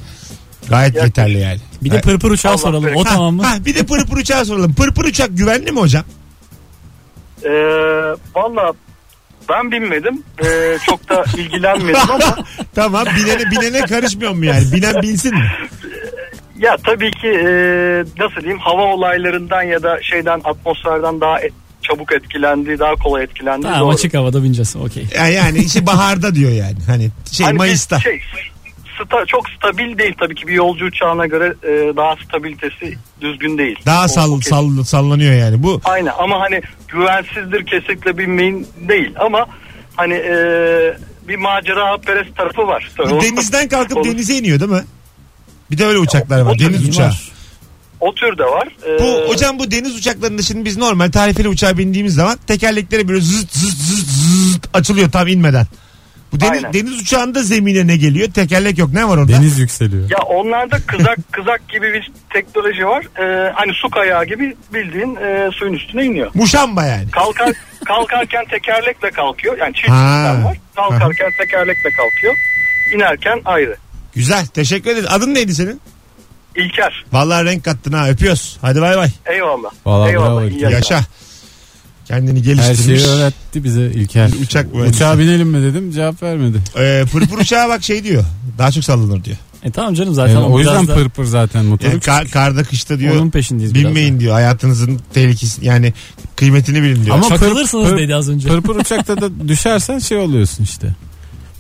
Gayet 0.69 0.95
Yaklaşık. 0.95 1.19
yeterli 1.19 1.39
yani. 1.39 1.61
Bir 1.85 1.91
de 1.91 2.01
pırpır 2.01 2.31
uçağı 2.31 2.53
Allah 2.53 2.59
soralım. 2.59 2.95
O 2.95 3.05
tamam 3.05 3.35
mı? 3.35 3.43
Ha, 3.43 3.65
bir 3.65 3.75
de 3.75 3.87
pırpır 3.87 4.17
uçağı 4.17 4.45
soralım. 4.45 4.75
Pırpır 4.75 5.05
uçak 5.05 5.29
güvenli 5.33 5.73
mi 5.73 5.81
hocam? 5.81 6.05
Ee, 7.45 7.51
Valla 8.35 8.73
ben 9.49 9.73
binmedim. 9.73 10.23
Ee, 10.45 10.79
çok 10.87 11.09
da 11.09 11.25
ilgilenmedim 11.37 12.11
ama 12.11 12.37
tamam 12.75 13.05
binene, 13.17 13.51
binene 13.51 13.81
karışmıyor 13.81 14.33
mu 14.33 14.45
yani? 14.45 14.73
Binen 14.73 15.03
binsin 15.03 15.35
mi? 15.35 15.51
ya 16.59 16.77
tabii 16.87 17.11
ki 17.11 17.29
e, 17.29 17.47
nasıl 18.19 18.41
diyeyim 18.41 18.59
hava 18.59 18.83
olaylarından 18.83 19.63
ya 19.63 19.83
da 19.83 19.99
şeyden 20.03 20.41
atmosferden 20.45 21.21
daha 21.21 21.41
e- 21.41 21.51
çabuk 21.83 22.13
etkilendi, 22.13 22.79
daha 22.79 22.95
kolay 22.95 23.25
etkilendi. 23.25 23.63
Tamam 23.63 23.89
açık 23.89 24.15
havada 24.15 24.43
bineceğiz. 24.43 24.77
Okey. 24.77 25.07
Yani, 25.17 25.35
yani 25.35 25.59
işte 25.59 25.87
baharda 25.87 26.35
diyor 26.35 26.51
yani. 26.51 26.77
Hani 26.87 27.11
şey 27.33 27.47
Hani 27.47 27.57
Mayıs'ta. 27.59 28.01
Şey, 28.01 28.21
sta- 29.03 29.27
çok 29.27 29.45
stabil 29.51 29.99
değil 29.99 30.15
tabii 30.21 30.35
ki 30.35 30.47
bir 30.47 30.53
yolcu 30.53 30.85
uçağına 30.85 31.27
göre 31.27 31.55
e, 31.63 31.97
daha 31.97 32.17
stabilitesi 32.29 32.99
düzgün 33.21 33.59
değil. 33.59 33.79
Daha 33.87 34.03
kesin. 34.07 34.41
sall, 34.41 34.83
sallanıyor 34.85 35.33
yani. 35.35 35.63
Bu 35.63 35.81
Aynen 35.85 36.13
ama 36.19 36.41
hani 36.41 36.63
güvensizdir 36.89 37.67
kesinlikle 37.67 38.19
binmeyin 38.19 38.67
değil 38.89 39.13
ama 39.21 39.47
hani 39.97 40.15
e, 40.15 40.35
bir 41.29 41.37
macera 41.37 41.99
perest 41.99 42.37
tarafı 42.37 42.67
var. 42.67 42.91
bu 42.99 43.21
denizden 43.21 43.69
kalkıp 43.69 43.97
Olur. 43.97 44.05
denize 44.05 44.35
iniyor 44.35 44.61
değil 44.61 44.71
mi? 44.71 44.85
Bir 45.71 45.79
de 45.79 45.87
öyle 45.87 45.99
uçaklar 45.99 46.41
var. 46.41 46.55
O- 46.55 46.59
Deniz 46.59 46.89
uçağı. 46.89 47.07
var. 47.09 47.31
O 48.01 48.15
tür 48.15 48.39
de 48.39 48.45
var. 48.45 48.69
Ee, 48.87 48.99
Bu 48.99 49.33
hocam 49.33 49.59
bu 49.59 49.71
deniz 49.71 49.97
uçaklarında 49.97 50.43
şimdi 50.43 50.65
biz 50.65 50.77
normal 50.77 51.11
tarifeli 51.11 51.49
uçağa 51.49 51.79
bindiğimiz 51.79 52.15
zaman 52.15 52.39
tekerlekleri 52.47 53.09
böyle 53.09 53.21
zıt 53.21 53.53
zıt 53.53 53.73
zıt 53.73 54.07
zıt 54.09 54.69
açılıyor 54.75 55.11
tam 55.11 55.27
inmeden. 55.29 55.67
Bu 56.35 56.41
deniz, 56.41 56.65
Aynen. 56.65 56.73
deniz 56.73 57.01
uçağında 57.01 57.43
zemine 57.43 57.87
ne 57.87 57.97
geliyor? 57.97 58.29
Tekerlek 58.33 58.79
yok. 58.79 58.93
Ne 58.93 59.09
var 59.09 59.17
orada? 59.19 59.33
Deniz 59.33 59.59
yükseliyor. 59.59 60.11
Ya 60.11 60.19
onlarda 60.19 60.79
kızak 60.87 61.19
kızak 61.33 61.69
gibi 61.69 61.93
bir 61.93 62.11
teknoloji 62.33 62.87
var. 62.87 63.05
Ee, 63.19 63.53
hani 63.55 63.73
su 63.75 63.91
kayağı 63.91 64.25
gibi 64.25 64.57
bildiğin 64.75 65.17
e, 65.17 65.51
suyun 65.53 65.73
üstüne 65.73 66.05
iniyor. 66.05 66.31
Muşamba 66.35 66.85
yani. 66.85 67.11
Kalkar 67.11 67.51
kalkarken 67.85 68.45
tekerlekle 68.51 69.11
kalkıyor. 69.11 69.59
Yani 69.59 69.75
çift 69.75 69.89
Ha. 69.91 70.17
sistem 70.27 70.45
var. 70.45 70.57
Kalkarken 70.77 71.31
tekerlekle 71.39 71.91
kalkıyor. 71.91 72.35
İnerken 72.95 73.41
ayrı. 73.45 73.77
Güzel. 74.15 74.47
Teşekkür 74.47 74.91
ederiz. 74.91 75.07
Adın 75.11 75.35
neydi 75.35 75.55
senin? 75.55 75.81
İlker. 76.57 77.05
Vallahi 77.13 77.45
renk 77.45 77.65
kattın 77.65 77.93
ha. 77.93 78.09
Öpüyoruz. 78.09 78.59
Hadi 78.61 78.81
bay 78.81 78.97
bay. 78.97 79.09
Eyvallah. 79.27 79.71
Vallahi 79.87 80.11
Eyvallah. 80.11 80.27
bravo 80.29 80.41
iyi 80.43 80.53
yayınlar. 80.53 80.71
Yaşa. 80.71 81.01
Kendini 82.05 82.39
Her 82.39 82.45
geliştirmiş. 82.45 83.01
şeyi 83.03 83.11
öğretti 83.13 83.65
bize 83.65 83.87
İlker. 83.87 84.31
Uçak 84.43 84.75
mühendisi. 84.75 84.97
Uçağa 84.97 85.19
binelim 85.19 85.49
mi 85.49 85.63
dedim 85.63 85.91
cevap 85.91 86.23
vermedi. 86.23 86.59
Ee, 86.79 87.05
pırpır 87.13 87.39
uçağı 87.39 87.69
bak 87.69 87.85
şey 87.85 88.05
diyor. 88.05 88.25
Daha 88.59 88.73
çok 88.73 88.85
sallanır 88.85 89.25
diyor. 89.25 89.37
E 89.63 89.71
tamam 89.71 89.95
canım 89.95 90.15
zaten. 90.15 90.35
Yani 90.35 90.45
o 90.45 90.59
biraz 90.59 90.73
yüzden 90.81 90.89
da 90.89 90.95
pırpır 91.03 91.25
zaten 91.25 91.65
motoru. 91.65 91.91
Yani 91.91 92.01
kar- 92.01 92.27
karda 92.29 92.63
kışta 92.65 92.99
diyor. 92.99 93.17
Onun 93.17 93.31
peşindeyiz 93.31 93.75
biraz 93.75 93.85
Binmeyin 93.89 94.21
diyor. 94.21 94.33
Hayatınızın 94.33 95.01
tehlikesi 95.15 95.65
yani 95.67 95.93
kıymetini 96.37 96.83
bilin 96.83 97.05
diyor. 97.05 97.17
Ama 97.17 97.29
Çakılırsınız 97.29 97.89
pır- 97.89 97.99
dedi 97.99 98.15
az 98.15 98.29
önce. 98.29 98.49
Pırpır 98.49 98.77
uçakta 98.77 99.21
da 99.21 99.49
düşersen 99.49 99.99
şey 99.99 100.19
oluyorsun 100.19 100.65
işte. 100.65 100.95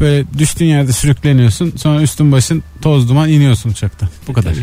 Böyle 0.01 0.25
düştüğün 0.39 0.67
yerde 0.67 0.93
sürükleniyorsun. 0.93 1.73
Sonra 1.77 2.03
üstün 2.03 2.33
başın 2.33 2.63
toz 2.83 3.09
duman 3.09 3.29
iniyorsun 3.29 3.71
uçaktan. 3.71 4.09
Bu 4.29 4.33
kadar. 4.33 4.55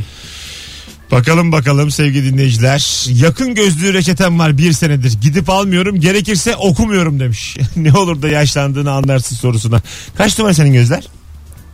Bakalım 1.11 1.51
bakalım 1.51 1.91
sevgili 1.91 2.33
dinleyiciler. 2.33 3.05
Yakın 3.09 3.55
gözlüğü 3.55 3.93
reçetem 3.93 4.39
var 4.39 4.57
bir 4.57 4.73
senedir. 4.73 5.17
Gidip 5.21 5.49
almıyorum 5.49 5.99
gerekirse 5.99 6.55
okumuyorum 6.55 7.19
demiş. 7.19 7.57
ne 7.75 7.93
olur 7.93 8.21
da 8.21 8.27
yaşlandığını 8.27 8.91
anlarsın 8.91 9.35
sorusuna. 9.35 9.81
Kaç 10.15 10.39
numara 10.39 10.53
senin 10.53 10.73
gözler? 10.73 11.07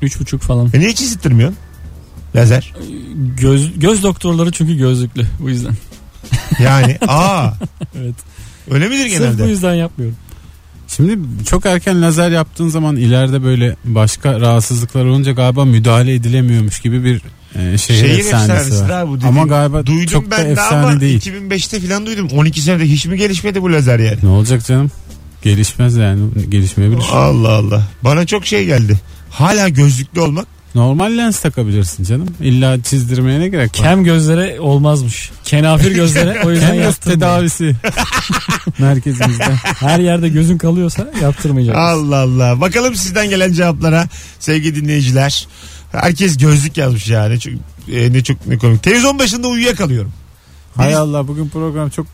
Üç 0.01 0.19
buçuk 0.19 0.41
falan. 0.41 0.69
E 0.73 0.79
niye 0.79 0.89
hiç 0.89 0.99
hissettirmiyorsun? 1.01 1.57
Lazer. 2.35 2.73
Göz, 3.37 3.79
göz 3.79 4.03
doktorları 4.03 4.51
çünkü 4.51 4.77
gözlüklü. 4.77 5.27
Bu 5.39 5.49
yüzden. 5.49 5.73
Yani 6.63 6.97
aa 7.07 7.49
Evet. 7.99 8.15
öyle 8.71 8.87
midir 8.87 9.09
Sırf 9.09 9.19
bu 9.19 9.23
genelde? 9.37 9.43
yüzden 9.43 9.73
yapmıyorum. 9.73 10.17
Şimdi 10.87 11.19
çok 11.45 11.65
erken 11.65 12.01
lazer 12.01 12.29
yaptığın 12.31 12.69
zaman 12.69 12.95
ileride 12.95 13.43
böyle 13.43 13.75
başka 13.85 14.39
rahatsızlıklar 14.41 15.05
olunca 15.05 15.31
galiba 15.31 15.65
müdahale 15.65 16.13
edilemiyormuş 16.13 16.79
gibi 16.79 17.03
bir 17.03 17.21
e, 17.55 17.77
şehir, 17.77 17.99
Şehir 17.99 18.19
efsanesi, 18.19 18.51
efsanesi 18.51 18.81
var. 18.83 18.89
daha 18.89 19.07
bu 19.07 19.17
dediğim. 19.17 19.37
Ama 19.37 19.47
galiba 19.47 19.85
Duydum 19.85 20.05
çok 20.05 20.31
da 20.31 20.37
ben 20.37 20.45
de 20.45 20.51
efsane 20.51 20.85
ama 20.85 21.01
değil. 21.01 21.21
2005'te 21.21 21.79
falan 21.87 22.05
duydum. 22.05 22.27
12 22.35 22.61
senede 22.61 22.85
hiç 22.85 23.05
mi 23.05 23.17
gelişmedi 23.17 23.61
bu 23.61 23.73
lazer 23.73 23.99
yani? 23.99 24.17
Ne 24.23 24.29
olacak 24.29 24.65
canım? 24.65 24.91
Gelişmez 25.41 25.95
yani. 25.95 26.21
Gelişmeyebilir. 26.49 27.03
Allah 27.11 27.49
Allah. 27.51 27.83
Bana 28.03 28.25
çok 28.25 28.45
şey 28.45 28.65
geldi. 28.65 28.99
Hala 29.29 29.69
gözlüklü 29.69 30.21
olmak. 30.21 30.47
Normal 30.75 31.17
lens 31.17 31.39
takabilirsin 31.39 32.03
canım. 32.03 32.27
İlla 32.41 32.81
çizdirmeye 32.83 33.39
ne 33.39 33.47
gerek 33.47 33.65
var? 33.79 33.83
Kem 33.83 34.03
gözlere 34.03 34.59
olmazmış. 34.59 35.31
Kenafir 35.45 35.91
gözlere 35.95 36.41
o 36.45 36.51
yüzden 36.51 36.67
Kem 36.73 36.81
göz 36.81 36.95
tedavisi 36.97 37.75
merkezimizde. 38.79 39.43
Her 39.79 39.99
yerde 39.99 40.29
gözün 40.29 40.57
kalıyorsa 40.57 41.07
yaptırmayacak. 41.21 41.75
Allah 41.75 42.17
Allah. 42.17 42.61
Bakalım 42.61 42.95
sizden 42.95 43.29
gelen 43.29 43.51
cevaplara 43.53 44.07
sevgili 44.39 44.75
dinleyiciler. 44.75 45.47
Herkes 45.91 46.37
gözlük 46.37 46.77
yazmış 46.77 47.07
yani. 47.09 47.39
Çok, 47.39 47.53
e, 47.91 48.13
ne 48.13 48.23
çok 48.23 48.47
ne 48.47 48.57
komik. 48.57 48.83
Televizyon 48.83 49.19
başında 49.19 49.47
uyuyakalıyorum. 49.47 50.13
Hay 50.75 50.95
Allah 50.95 51.27
bugün 51.27 51.49
program 51.49 51.89
çok 51.89 52.07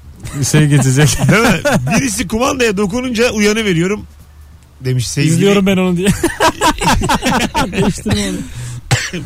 şey 0.51 0.67
geçecek. 0.67 1.17
Değil 1.31 1.41
mi? 1.41 1.61
Birisi 1.97 2.27
kumandaya 2.27 2.77
dokununca 2.77 3.31
uyanı 3.31 3.65
veriyorum 3.65 4.05
demiş 4.81 5.07
sevgili. 5.07 5.33
İzliyorum 5.33 5.65
ben 5.65 5.77
onu 5.77 5.97
diye. 5.97 6.09
Değiştirme 7.71 8.29
onu. 8.29 8.37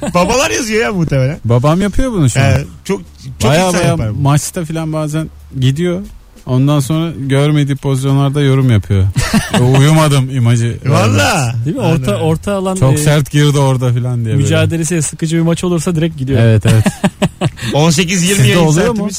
Babalar 0.13 0.51
yazıyor 0.51 0.81
ya 0.81 0.93
muhtemelen. 0.93 1.39
Babam 1.45 1.81
yapıyor 1.81 2.11
bunu 2.11 2.29
şu 2.29 2.39
an. 2.39 2.45
Ee, 2.45 2.65
çok 2.85 3.01
çok 3.41 3.51
baya 3.51 3.67
insan 3.67 3.79
baya 3.79 3.87
yapar 3.87 4.15
bu. 4.15 4.19
maçta 4.19 4.65
filan 4.65 4.93
bazen 4.93 5.29
gidiyor. 5.59 6.01
Ondan 6.47 6.79
sonra 6.79 7.11
görmediği 7.17 7.75
pozisyonlarda 7.75 8.41
yorum 8.41 8.71
yapıyor. 8.71 9.07
Uyumadım 9.79 10.29
imajı. 10.35 10.77
Valla. 10.85 11.55
Değil 11.65 11.75
mi? 11.75 11.81
Orta 11.81 12.15
Ana. 12.15 12.23
orta 12.23 12.53
alan 12.53 12.75
Çok 12.75 12.93
e, 12.93 12.97
sert 12.97 13.31
girdi 13.31 13.57
orada 13.57 13.93
filan 13.93 14.15
diye. 14.25 14.33
böyle. 14.35 14.43
mücadelesi 14.43 15.01
sıkıcı 15.01 15.37
bir 15.37 15.41
maç 15.41 15.63
olursa 15.63 15.95
direkt 15.95 16.17
gidiyor. 16.17 16.39
Evet 16.41 16.63
evet. 16.65 16.85
18-20 17.73 17.91
Sizde 17.93 18.47
yayın 18.47 18.57
oluyor 18.65 18.93
mu? 18.97 19.09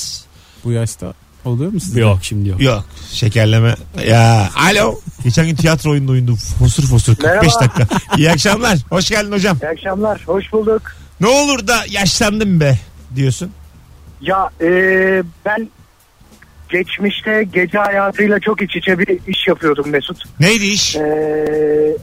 Bu 0.64 0.73
yaşta 0.73 1.12
oluyor 1.44 1.73
mu 1.73 1.80
sizde? 1.80 2.00
Yok 2.00 2.18
şimdi 2.23 2.49
yok. 2.49 2.62
Yok. 2.62 2.85
Şekerleme. 3.12 3.75
Ya. 4.08 4.50
Alo. 4.70 4.94
Geçen 5.25 5.47
gün 5.47 5.54
tiyatro 5.56 5.90
oyununda 5.90 6.12
oyundu. 6.12 6.35
Fosur 6.58 6.82
fosur 6.82 7.16
45 7.16 7.32
Merhaba. 7.32 7.61
dakika. 7.61 7.87
İyi 8.16 8.30
akşamlar. 8.30 8.78
Hoş 8.90 9.08
geldin 9.08 9.32
hocam. 9.32 9.58
İyi 9.62 9.68
akşamlar. 9.68 10.23
Hoş 10.26 10.52
bulduk. 10.52 10.82
Ne 11.20 11.26
olur 11.26 11.66
da 11.66 11.76
yaşlandım 11.90 12.61
be 12.61 12.78
diyorsun. 13.16 13.50
Ya 14.20 14.50
e, 14.61 14.68
ben 15.44 15.68
geçmişte 16.68 17.46
gece 17.52 17.78
hayatıyla 17.78 18.40
çok 18.40 18.62
iç 18.62 18.76
içe 18.76 18.98
bir 18.98 19.18
iş 19.26 19.48
yapıyordum 19.48 19.90
Mesut. 19.90 20.25
Neydi 20.40 20.64
iş? 20.64 20.96
E, 20.96 21.00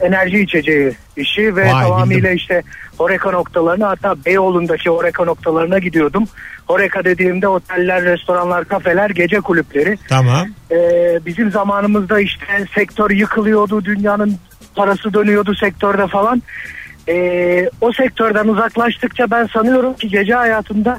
enerji 0.00 0.40
içeceği 0.40 0.92
işi 1.16 1.56
ve 1.56 1.62
Vay, 1.64 1.70
tamamıyla 1.70 2.22
bildim. 2.22 2.36
işte 2.36 2.62
Horeca 2.98 3.30
noktalarına 3.30 3.88
hatta 3.88 4.14
Beyoğlu'ndaki 4.26 4.90
Horeca 4.90 5.24
noktalarına 5.24 5.78
gidiyordum. 5.78 6.24
Horeca 6.66 7.04
dediğimde 7.04 7.48
oteller, 7.48 8.02
restoranlar, 8.04 8.64
kafeler, 8.64 9.10
gece 9.10 9.40
kulüpleri. 9.40 9.98
Tamam. 10.08 10.46
E, 10.70 10.76
bizim 11.26 11.50
zamanımızda 11.50 12.20
işte 12.20 12.46
sektör 12.74 13.10
yıkılıyordu, 13.10 13.84
dünyanın 13.84 14.36
parası 14.74 15.14
dönüyordu 15.14 15.54
sektörde 15.54 16.06
falan. 16.06 16.42
E, 17.08 17.70
o 17.80 17.92
sektörden 17.92 18.48
uzaklaştıkça 18.48 19.30
ben 19.30 19.46
sanıyorum 19.46 19.94
ki 19.94 20.08
gece 20.08 20.34
hayatında 20.34 20.98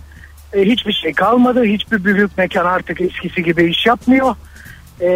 e, 0.54 0.62
hiçbir 0.62 0.94
şey 0.94 1.14
kalmadı. 1.14 1.64
Hiçbir 1.64 2.04
büyük 2.04 2.38
mekan 2.38 2.66
artık 2.66 3.02
eskisi 3.02 3.44
gibi 3.44 3.72
iş 3.72 3.86
yapmıyor. 3.86 4.36
E, 5.02 5.10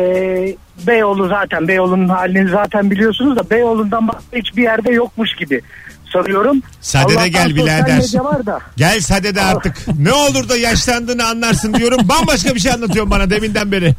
Beyoğlu 0.88 1.28
zaten 1.28 1.68
Beyoğlu'nun 1.68 2.10
halini 2.10 2.50
zaten 2.50 2.92
biliyorsunuz 2.92 3.38
da 3.38 3.50
Beyoğlu'ndan 3.50 4.08
başka 4.08 4.22
hiçbir 4.34 4.64
yerde 4.64 4.92
yokmuş 4.92 5.36
gibi 5.36 5.62
sanıyorum. 6.14 6.62
Sadede 6.82 7.14
Allah'tan 7.14 7.32
gel 7.32 7.56
birader. 7.56 8.02
Gel 8.78 9.00
sadede 9.00 9.42
artık. 9.42 9.76
Ne 10.00 10.14
olur 10.14 10.50
da 10.50 10.58
yaşlandığını 10.58 11.28
anlarsın 11.28 11.74
diyorum. 11.74 12.00
Bambaşka 12.10 12.56
bir 12.56 12.60
şey 12.60 12.72
anlatıyorsun 12.72 13.12
bana 13.12 13.30
deminden 13.30 13.72
beri. 13.72 13.96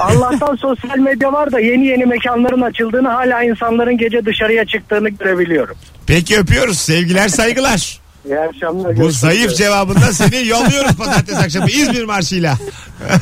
Allah'tan 0.00 0.56
sosyal 0.56 0.98
medya 0.98 1.32
var 1.32 1.52
da 1.52 1.60
yeni 1.60 1.86
yeni 1.86 2.06
mekanların 2.06 2.60
açıldığını 2.60 3.08
hala 3.08 3.42
insanların 3.42 3.98
gece 3.98 4.24
dışarıya 4.24 4.64
çıktığını 4.64 5.08
görebiliyorum. 5.08 5.76
Peki 6.06 6.38
öpüyoruz. 6.38 6.78
Sevgiler 6.78 7.28
saygılar. 7.28 8.00
İyi 8.24 8.38
akşamlar. 8.38 8.96
Bu 8.96 9.10
zayıf 9.10 9.56
cevabından 9.56 10.10
seni 10.10 10.46
yolluyoruz 10.48 10.92
pazartesi 10.92 11.38
akşamı 11.38 11.70
İzmir 11.70 12.04
marşıyla. 12.04 12.58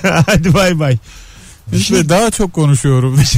Hadi 0.26 0.54
bay 0.54 0.78
bay. 0.78 0.96
İşte 1.72 2.08
daha 2.08 2.30
çok 2.30 2.52
konuşuyorum. 2.52 3.20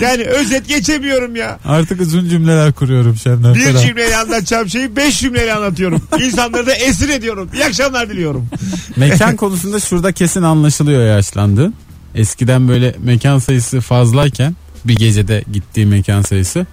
Yani 0.00 0.24
özet 0.24 0.68
geçemiyorum 0.68 1.36
ya. 1.36 1.58
Artık 1.64 2.00
uzun 2.00 2.28
cümleler 2.28 2.72
kuruyorum 2.72 3.16
Şemden 3.16 3.54
Bir 3.54 3.78
cümleyle 3.78 4.16
anlatacağım 4.16 4.68
şeyi 4.68 4.96
beş 4.96 5.20
cümleyle 5.20 5.54
anlatıyorum. 5.54 6.02
İnsanları 6.20 6.66
da 6.66 6.74
esir 6.74 7.08
ediyorum. 7.08 7.50
İyi 7.54 7.64
akşamlar 7.64 8.10
diliyorum. 8.10 8.48
Mekan 8.96 9.36
konusunda 9.36 9.80
şurada 9.80 10.12
kesin 10.12 10.42
anlaşılıyor 10.42 11.06
yaşlandığın. 11.06 11.74
Eskiden 12.14 12.68
böyle 12.68 12.94
mekan 12.98 13.38
sayısı 13.38 13.80
fazlayken 13.80 14.54
bir 14.84 14.94
gecede 14.94 15.44
gittiği 15.52 15.86
mekan 15.86 16.22
sayısı. 16.22 16.66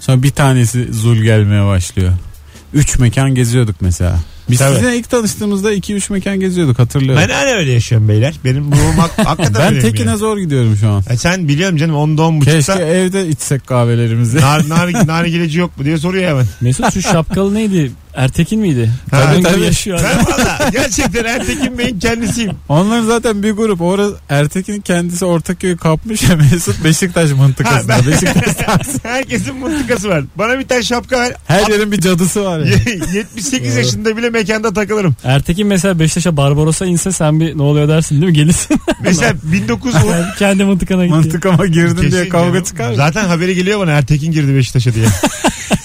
Sonra 0.00 0.22
bir 0.22 0.30
tanesi 0.30 0.92
zul 0.92 1.16
gelmeye 1.16 1.66
başlıyor. 1.66 2.12
Üç 2.74 2.98
mekan 2.98 3.34
geziyorduk 3.34 3.76
mesela. 3.80 4.20
Biz 4.50 4.58
Tabii. 4.58 4.74
sizinle 4.74 4.96
ilk 4.96 5.10
tanıştığımızda 5.10 5.72
2-3 5.74 6.12
mekan 6.12 6.40
geziyorduk 6.40 6.78
hatırlıyorum. 6.78 7.22
Ben 7.28 7.34
hala 7.34 7.56
öyle 7.56 7.72
yaşıyorum 7.72 8.08
beyler. 8.08 8.34
Benim 8.44 8.72
ruhum 8.72 8.98
hak- 8.98 9.18
hakikaten 9.26 9.54
Ben 9.54 9.66
öyleyim 9.74 9.90
tekine 9.92 10.08
yani. 10.10 10.18
zor 10.18 10.38
gidiyorum 10.38 10.76
şu 10.80 10.88
an. 10.90 11.02
E 11.10 11.16
sen 11.16 11.48
biliyorum 11.48 11.76
canım 11.76 11.94
10'da 11.94 12.22
10 12.22 12.40
Keşke 12.40 12.58
buçukta 12.58 12.82
evde 12.82 13.28
içsek 13.28 13.66
kahvelerimizi. 13.66 14.36
nar, 14.40 14.68
nar, 14.68 14.92
nargileci 15.06 15.58
yok 15.58 15.78
mu 15.78 15.84
diye 15.84 15.98
soruyor 15.98 16.30
hemen. 16.30 16.46
Mesut 16.60 16.94
şu 16.94 17.02
şapkalı 17.02 17.54
neydi? 17.54 17.92
Ertekin 18.14 18.60
miydi? 18.60 18.90
Ha, 19.10 19.20
Kadın 19.24 19.40
gibi 19.40 19.48
tabii. 19.52 19.64
yaşıyor. 19.64 20.00
Ben 20.04 20.26
valla 20.26 20.70
gerçekten 20.72 21.24
Ertekin 21.24 21.78
Bey'in 21.78 21.98
kendisiyim. 21.98 22.50
Onlar 22.68 23.00
zaten 23.02 23.42
bir 23.42 23.50
grup. 23.52 23.80
Orada 23.80 24.08
Ertekin 24.28 24.80
kendisi 24.80 25.24
Ortaköy'ü 25.24 25.76
kapmış 25.76 26.22
ya 26.22 26.36
Mesut 26.36 26.84
Beşiktaş 26.84 27.30
Ha, 27.30 27.34
mıntıkasında. 27.36 27.96
ben- 27.98 28.06
Beşiktaş 28.12 28.86
Herkesin 29.02 29.56
mıntıkası 29.56 30.08
var. 30.08 30.24
Bana 30.36 30.58
bir 30.58 30.68
tane 30.68 30.82
şapka 30.82 31.20
ver. 31.20 31.32
her 31.46 31.68
yerin 31.70 31.92
bir 31.92 32.00
cadısı 32.00 32.44
var 32.44 32.58
ya. 32.58 32.76
78 33.14 33.76
yaşında 33.76 34.16
bile 34.16 34.34
mekanda 34.38 34.72
takılırım. 34.72 35.16
Ertekin 35.24 35.66
mesela 35.66 35.98
Beşiktaş'a 35.98 36.36
Barbaros'a 36.36 36.86
inse 36.86 37.12
sen 37.12 37.40
bir 37.40 37.58
ne 37.58 37.62
oluyor 37.62 37.88
dersin 37.88 38.14
değil 38.20 38.26
mi? 38.32 38.32
Gelirsin. 38.32 38.80
Mesela 39.02 39.34
1900 39.42 39.94
Yani 39.94 40.24
kendi 40.38 40.64
mıntıkana 40.64 41.06
gitti. 41.06 41.16
Mıntıkama 41.18 41.66
girdin 41.66 41.96
diye 42.00 42.10
Kesin 42.10 42.28
kavga 42.30 42.48
canım. 42.52 42.64
çıkar 42.64 42.90
mı? 42.90 42.96
Zaten 42.96 43.24
haberi 43.24 43.54
geliyor 43.54 43.80
bana 43.80 43.90
Ertekin 43.92 44.32
girdi 44.32 44.54
Beşiktaş'a 44.54 44.94
diye. 44.94 45.06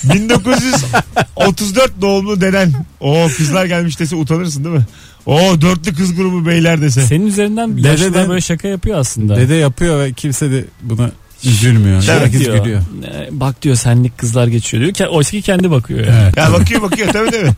1934 0.13 2.01
doğumlu 2.01 2.41
deden. 2.41 2.73
O 2.99 3.27
kızlar 3.37 3.65
gelmiş 3.65 3.99
dese 3.99 4.15
utanırsın 4.15 4.63
değil 4.63 4.75
mi? 4.75 4.85
O 5.25 5.61
dörtlü 5.61 5.95
kız 5.95 6.15
grubu 6.15 6.45
beyler 6.45 6.81
dese. 6.81 7.01
Senin 7.01 7.27
üzerinden 7.27 7.77
Dede 7.77 7.87
yaşlılar 7.87 8.25
de- 8.25 8.29
böyle 8.29 8.41
şaka 8.41 8.67
yapıyor 8.67 8.97
aslında. 8.99 9.35
Dede 9.35 9.55
yapıyor 9.55 9.99
ve 9.99 10.13
kimse 10.13 10.51
de 10.51 10.65
buna 10.81 11.11
üzülmüyor. 11.45 12.01
Şey 12.01 12.15
Herkes 12.15 12.39
diyor, 12.39 12.57
gülüyor. 12.57 12.81
"E, 13.05 13.27
Bak 13.31 13.61
diyor 13.61 13.75
senlik 13.75 14.17
kızlar 14.17 14.47
geçiyor 14.47 14.83
diyor. 14.83 14.93
Ke- 14.93 15.07
Oysa 15.07 15.31
ki 15.31 15.41
kendi 15.41 15.71
bakıyor 15.71 16.07
yani. 16.07 16.19
Evet. 16.23 16.37
Ya 16.37 16.53
bakıyor 16.53 16.81
bakıyor 16.81 17.07
tabii 17.13 17.31
tabii. 17.31 17.51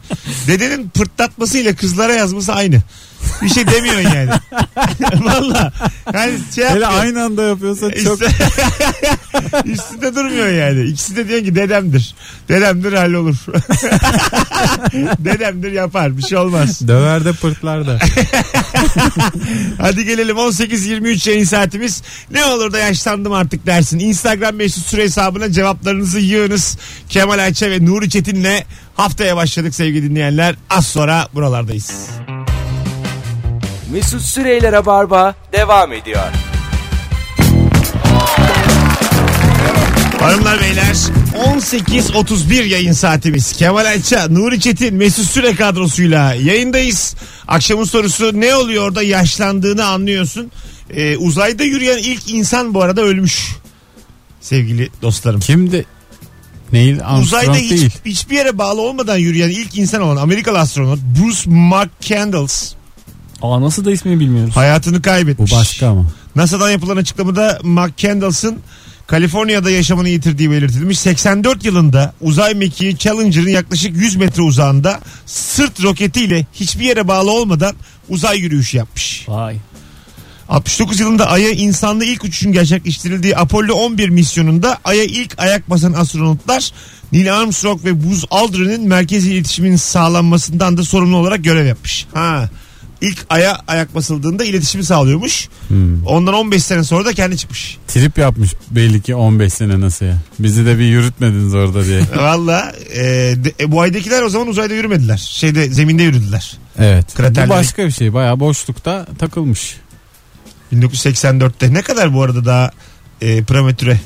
Dedenin 0.48 0.90
pırtlatmasıyla 0.90 1.76
kızlara 1.76 2.14
yazması 2.14 2.54
aynı. 2.54 2.82
Bir 3.42 3.50
şey 3.50 3.68
demiyorsun 3.68 4.10
yani. 4.16 4.30
Valla. 5.26 5.72
Yani 6.14 6.34
şey 6.56 6.66
Hele 6.66 6.80
yapmıyor. 6.80 7.04
aynı 7.04 7.24
anda 7.24 7.44
yapıyorsa 7.44 7.92
çok 8.04 8.22
Üstü- 8.22 8.32
Üstünde 9.66 10.16
durmuyor 10.16 10.48
yani. 10.48 10.84
İkisi 10.84 11.16
de 11.16 11.28
diyor 11.28 11.40
ki 11.44 11.56
dedemdir. 11.56 12.16
Dedemdir 12.50 12.94
hallolur. 12.94 13.36
dedemdir 15.20 15.72
yapar. 15.72 16.18
Bir 16.18 16.22
şey 16.24 16.38
olmaz. 16.38 16.88
döver 16.88 17.26
de 17.26 17.34
pırtlar 17.34 17.88
da. 17.88 18.00
Hadi 19.82 20.06
gelelim 20.06 20.36
18-23 20.38 21.30
yayın 21.30 21.44
saatimiz. 21.44 22.02
Ne 22.32 22.46
olur 22.46 22.74
da 22.74 22.80
yaşlandım 22.80 23.32
artık 23.34 23.66
dersin. 23.66 24.00
Instagram 24.00 24.56
mesut 24.56 24.86
süre 24.86 25.04
hesabına 25.04 25.52
cevaplarınızı 25.52 26.20
yığınız. 26.20 26.78
Kemal 27.10 27.40
Ayça 27.40 27.72
ve 27.72 27.86
Nuri 27.86 28.10
Çetin'le 28.10 28.64
haftaya 28.96 29.36
başladık 29.36 29.76
sevgili 29.76 30.10
dinleyenler. 30.10 30.56
Az 30.70 30.88
sonra 30.88 31.28
buralardayız. 31.34 31.92
Mesut 33.96 34.22
Süreyler'e 34.22 34.86
barba 34.86 35.36
devam 35.54 35.94
ediyor. 35.94 36.24
Hanımlar 40.20 40.62
beyler 40.62 40.96
18.31 41.34 42.64
yayın 42.64 42.94
saatimiz. 42.94 43.54
Kemal 43.54 43.86
Ayça, 43.86 44.28
Nuri 44.30 44.60
Çetin, 44.60 44.96
Mesut 44.96 45.26
Süre 45.26 45.56
kadrosuyla 45.56 46.34
yayındayız. 46.34 47.16
Akşamın 47.48 47.84
sorusu 47.84 48.42
ne 48.42 48.56
oluyor 48.56 48.96
da 48.96 49.04
yaşlandığını 49.04 49.86
anlıyorsun. 49.86 50.52
Ee, 50.90 51.18
uzayda 51.18 51.64
yürüyen 51.64 51.98
ilk 51.98 52.30
insan 52.30 52.74
bu 52.74 52.82
arada 52.82 53.02
ölmüş. 53.02 53.56
Sevgili 54.42 54.90
dostlarım. 55.02 55.40
Kimdi? 55.40 55.86
Neil 56.74 57.00
Armstrong 57.06 57.24
Uzayda 57.24 57.56
hiç, 57.56 57.72
değil. 57.72 57.92
hiçbir 58.06 58.36
yere 58.36 58.58
bağlı 58.58 58.82
olmadan 58.82 59.18
yürüyen 59.18 59.50
ilk 59.50 59.78
insan 59.78 60.02
olan 60.02 60.18
Amerikalı 60.18 60.60
astronot 60.60 61.00
Bruce 61.00 61.50
McCandles 61.50 62.76
Aa 63.46 63.62
nasıl 63.62 63.86
da 63.86 63.92
ismini 63.92 64.20
bilmiyoruz. 64.20 64.56
hayatını 64.56 64.98
Bu 64.98 65.02
kaybetmiş. 65.02 65.52
başka 65.52 65.88
ama. 65.88 66.06
NASA'dan 66.36 66.70
yapılan 66.70 66.98
açıklamada 66.98 67.60
McCandles'ın 67.64 68.60
Kaliforniya'da 69.08 69.70
yaşamını 69.72 70.10
yitirdiği 70.10 70.52
belirtilmiş. 70.52 71.00
84 71.00 71.66
yılında 71.66 72.14
uzay 72.22 72.54
mekiği 72.54 72.98
Challenger'ın 72.98 73.50
yaklaşık 73.50 73.98
100 73.98 74.16
metre 74.16 74.42
uzağında 74.42 75.00
sırt 75.26 75.84
roketiyle 75.84 76.46
hiçbir 76.54 76.84
yere 76.84 77.08
bağlı 77.08 77.32
olmadan 77.32 77.76
uzay 78.10 78.40
yürüyüşü 78.40 78.78
yapmış. 78.78 79.26
Vay. 79.28 79.56
69 80.50 81.00
yılında 81.00 81.30
Ay'a 81.30 81.52
insanlı 81.52 82.06
ilk 82.06 82.24
uçuşun 82.24 82.52
gerçekleştirildiği 82.52 83.38
Apollo 83.38 83.74
11 83.74 84.10
misyonunda 84.10 84.78
Ay'a 84.84 85.04
ilk 85.04 85.40
ayak 85.40 85.70
basan 85.70 85.94
astronotlar 85.94 86.72
Neil 87.12 87.38
Armstrong 87.38 87.86
ve 87.86 88.04
Buzz 88.04 88.26
Aldrin'in 88.32 88.88
merkezi 88.88 89.34
iletişimin 89.34 89.76
sağlanmasından 89.76 90.78
da 90.78 90.84
sorumlu 90.84 91.18
olarak 91.18 91.44
görev 91.44 91.66
yapmış. 91.66 92.06
Ha. 92.14 92.50
İlk 93.06 93.26
Ay'a 93.30 93.60
ayak 93.68 93.96
basıldığında 93.96 94.44
iletişimi 94.46 94.84
sağlıyormuş. 94.84 95.48
Ondan 96.06 96.34
15 96.34 96.64
sene 96.64 96.84
sonra 96.84 97.06
da 97.06 97.14
kendi 97.14 97.38
çıkmış. 97.38 97.78
Trip 97.88 98.18
yapmış 98.18 98.52
belli 98.72 99.02
ki 99.02 99.16
15 99.16 99.54
sene 99.54 99.80
nasıl 99.80 100.06
ya. 100.06 100.18
Bizi 100.40 100.66
de 100.66 100.80
bir 100.80 100.84
yürütmediniz 100.84 101.54
orada 101.56 101.86
diye. 101.86 102.02
Valla 102.18 102.74
e, 102.94 103.04
de- 103.04 103.54
e, 103.60 103.72
bu 103.72 103.82
aydakiler 103.82 104.22
o 104.22 104.30
zaman 104.30 104.48
uzayda 104.48 104.74
yürümediler. 104.74 105.18
Şeyde 105.18 105.70
zeminde 105.70 106.04
yürüdüler. 106.04 106.58
Evet. 106.80 107.14
Kraterleri. 107.16 107.50
Bu 107.50 107.54
başka 107.54 107.86
bir 107.86 107.92
şey. 107.92 108.14
Bayağı 108.14 108.40
boşlukta 108.40 109.06
takılmış. 109.20 109.76
1984'te 110.74 111.74
ne 111.74 111.82
kadar 111.82 112.14
bu 112.14 112.24
arada 112.24 112.46
daha 112.46 112.72
e, 113.22 113.44
prematüre 113.44 114.00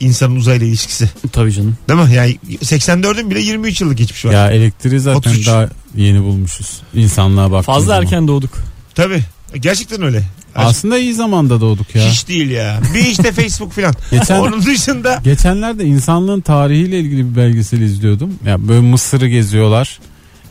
insanın 0.00 0.36
uzayla 0.36 0.66
ilişkisi. 0.66 1.10
Tabii 1.32 1.52
canım. 1.52 1.76
Değil 1.88 2.00
mi? 2.00 2.14
Yani 2.14 2.38
84'ün 2.62 3.30
bile 3.30 3.40
23 3.40 3.80
yıllık 3.80 3.98
geçmiş 3.98 4.24
var. 4.24 4.32
Ya 4.32 4.50
elektriği 4.50 5.00
zaten 5.00 5.18
33. 5.30 5.46
daha 5.46 5.68
yeni 5.96 6.22
bulmuşuz. 6.22 6.80
İnsanlığa 6.94 7.50
baktığın 7.50 7.72
Fazla 7.72 7.86
zaman. 7.86 8.02
erken 8.02 8.28
doğduk. 8.28 8.50
Tabii. 8.94 9.20
Gerçekten 9.60 10.02
öyle. 10.02 10.22
Aslında 10.54 10.98
iyi 10.98 11.14
zamanda 11.14 11.60
doğduk 11.60 11.94
ya. 11.94 12.10
Hiç 12.10 12.28
değil 12.28 12.50
ya. 12.50 12.80
Bir 12.94 13.06
işte 13.06 13.32
Facebook 13.42 13.72
filan. 13.72 13.94
Geçen- 14.10 14.38
Onun 14.40 14.62
dışında 14.66 15.20
Geçenlerde 15.24 15.84
insanlığın 15.84 16.40
tarihiyle 16.40 17.00
ilgili 17.00 17.30
bir 17.30 17.36
belgesel 17.36 17.80
izliyordum. 17.80 18.34
Ya 18.46 18.68
böyle 18.68 18.80
Mısır'ı 18.80 19.28
geziyorlar. 19.28 19.98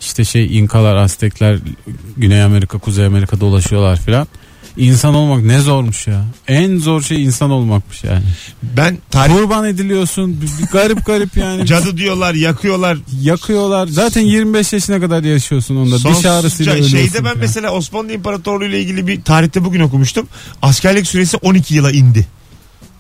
İşte 0.01 0.25
şey 0.25 0.57
İnkalar, 0.57 0.95
Aztekler 0.95 1.59
Güney 2.17 2.43
Amerika, 2.43 2.77
Kuzey 2.77 3.05
Amerika 3.05 3.39
dolaşıyorlar 3.39 3.97
filan. 3.99 4.27
İnsan 4.77 5.15
olmak 5.15 5.43
ne 5.43 5.60
zormuş 5.60 6.08
ya. 6.08 6.25
En 6.47 6.77
zor 6.77 7.01
şey 7.01 7.23
insan 7.23 7.51
olmakmış 7.51 8.03
yani. 8.03 8.23
ben 8.77 8.97
tarih 9.12 9.34
Kurban 9.34 9.65
ediliyorsun. 9.67 10.41
bir- 10.41 10.63
bir 10.63 10.71
garip 10.71 11.05
garip 11.05 11.38
yani. 11.38 11.65
cadı 11.65 11.97
diyorlar, 11.97 12.34
yakıyorlar. 12.34 12.97
Yakıyorlar. 13.21 13.88
Zaten 13.88 14.21
25 14.21 14.73
yaşına 14.73 14.99
kadar 14.99 15.23
yaşıyorsun 15.23 15.75
onda. 15.75 15.95
Diş 15.95 16.03
Sonsuzca- 16.03 16.29
ağrısıyla 16.29 16.73
ölüyorsun. 16.73 16.97
Şeyde 16.97 17.13
ben 17.13 17.19
filan. 17.19 17.38
mesela 17.38 17.71
Osmanlı 17.71 18.13
İmparatorluğu 18.13 18.65
ile 18.65 18.82
ilgili 18.82 19.08
bir 19.08 19.21
tarihte 19.21 19.65
bugün 19.65 19.79
okumuştum. 19.79 20.27
Askerlik 20.62 21.08
süresi 21.08 21.38
12 21.38 21.75
yıla 21.75 21.91
indi 21.91 22.27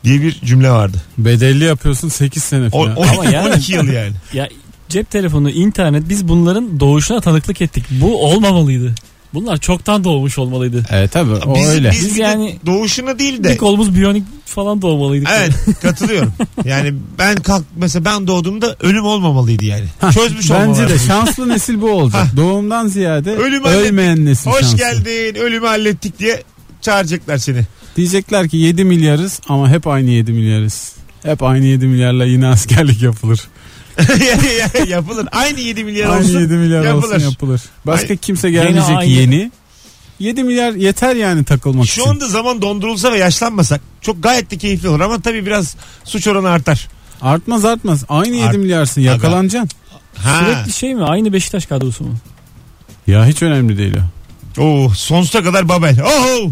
diye 0.03 0.21
bir 0.21 0.31
cümle 0.45 0.71
vardı. 0.71 0.97
Bedelli 1.17 1.63
yapıyorsun 1.63 2.09
8 2.09 2.43
sene 2.43 2.67
O, 2.67 2.69
falan. 2.83 2.95
12, 2.95 3.11
Ama 3.19 3.25
yani- 3.31 3.49
12 3.49 3.73
yıl 3.73 3.87
yani. 3.87 4.13
Ya 4.33 4.49
cep 4.89 5.11
telefonu, 5.11 5.49
internet 5.49 6.09
biz 6.09 6.27
bunların 6.27 6.79
doğuşuna 6.79 7.21
tanıklık 7.21 7.61
ettik. 7.61 7.83
Bu 7.91 8.25
olmamalıydı. 8.25 8.95
Bunlar 9.33 9.57
çoktan 9.57 10.03
doğmuş 10.03 10.37
olmalıydı. 10.37 10.85
Evet 10.91 11.11
tabii 11.11 11.31
o 11.33 11.55
Biz, 11.55 11.67
öyle. 11.67 11.91
biz 11.91 12.05
Biz 12.05 12.15
bir 12.15 12.19
yani- 12.21 12.55
doğuşuna 12.65 13.19
değil 13.19 13.39
Bir 13.39 13.43
de 13.43 13.57
kolumuz 13.57 13.95
biyonik 13.95 14.23
falan 14.45 14.81
doğmalıydık. 14.81 15.29
Evet 15.39 15.53
katılıyorum. 15.81 16.33
Yani 16.65 16.93
ben 17.19 17.35
kalk 17.35 17.63
mesela 17.77 18.05
ben 18.05 18.27
doğduğumda 18.27 18.75
ölüm 18.79 19.03
olmamalıydı 19.05 19.65
yani. 19.65 19.85
Çözmüş 20.13 20.49
Bence 20.51 20.53
olmaları. 20.71 20.89
de 20.89 20.99
şanslı 20.99 21.49
nesil 21.49 21.81
bu 21.81 21.91
olacak. 21.91 22.27
Doğumdan 22.37 22.87
ziyade 22.87 23.31
Ölüm 23.35 23.63
hallettik. 23.63 23.87
ölmeyen 23.87 24.25
nesil 24.25 24.51
Hoş 24.51 24.59
şanslı. 24.61 24.77
geldin 24.77 25.35
ölümü 25.41 25.67
hallettik 25.67 26.19
diye 26.19 26.43
çağıracaklar 26.81 27.37
seni. 27.37 27.61
Diyecekler 27.95 28.49
ki 28.49 28.57
7 28.57 28.83
milyarız 28.83 29.39
ama 29.49 29.69
hep 29.69 29.87
aynı 29.87 30.09
7 30.09 30.31
milyarız. 30.33 30.91
Hep 31.23 31.43
aynı 31.43 31.65
7 31.65 31.85
milyarla 31.87 32.25
yine 32.25 32.47
askerlik 32.47 33.01
yapılır. 33.01 33.39
yapılır. 34.87 35.27
Aynı 35.31 35.59
7 35.59 35.83
milyar 35.83 36.09
aynı 36.09 36.19
olsun. 36.19 36.39
7 36.39 36.53
milyar 36.53 36.83
yapılır. 36.85 37.15
olsun 37.15 37.29
yapılır. 37.29 37.61
Başka 37.85 38.07
Ay- 38.09 38.17
kimse 38.17 38.51
gelmeyecek 38.51 38.97
aynı. 38.97 39.09
yeni. 39.11 39.51
7 40.19 40.43
milyar 40.43 40.71
yeter 40.73 41.15
yani 41.15 41.43
takılmak 41.43 41.87
Şu 41.87 42.01
için. 42.01 42.11
anda 42.11 42.27
zaman 42.27 42.61
dondurulsa 42.61 43.11
ve 43.11 43.17
yaşlanmasak 43.17 43.81
çok 44.01 44.23
gayet 44.23 44.51
de 44.51 44.57
keyifli 44.57 44.89
olur 44.89 44.99
ama 44.99 45.21
tabii 45.21 45.45
biraz 45.45 45.75
suç 46.03 46.27
oranı 46.27 46.49
artar. 46.49 46.87
Artmaz 47.21 47.65
artmaz. 47.65 48.03
Aynı 48.09 48.35
Art- 48.43 48.53
7 48.53 48.57
milyarsın 48.57 49.01
Aga. 49.01 49.09
yakalanacaksın. 49.11 49.69
Ha. 50.15 50.39
Sürekli 50.39 50.73
şey 50.73 50.95
mi? 50.95 51.03
Aynı 51.03 51.33
Beşiktaş 51.33 51.65
kadrosu 51.65 52.03
mu? 52.03 52.15
Ya 53.07 53.25
hiç 53.25 53.41
önemli 53.41 53.77
değil 53.77 53.93
o. 53.97 54.18
Oo, 54.57 54.89
sonsuza 54.95 55.43
kadar 55.43 55.69
Babel. 55.69 55.97
Oh! 56.05 56.49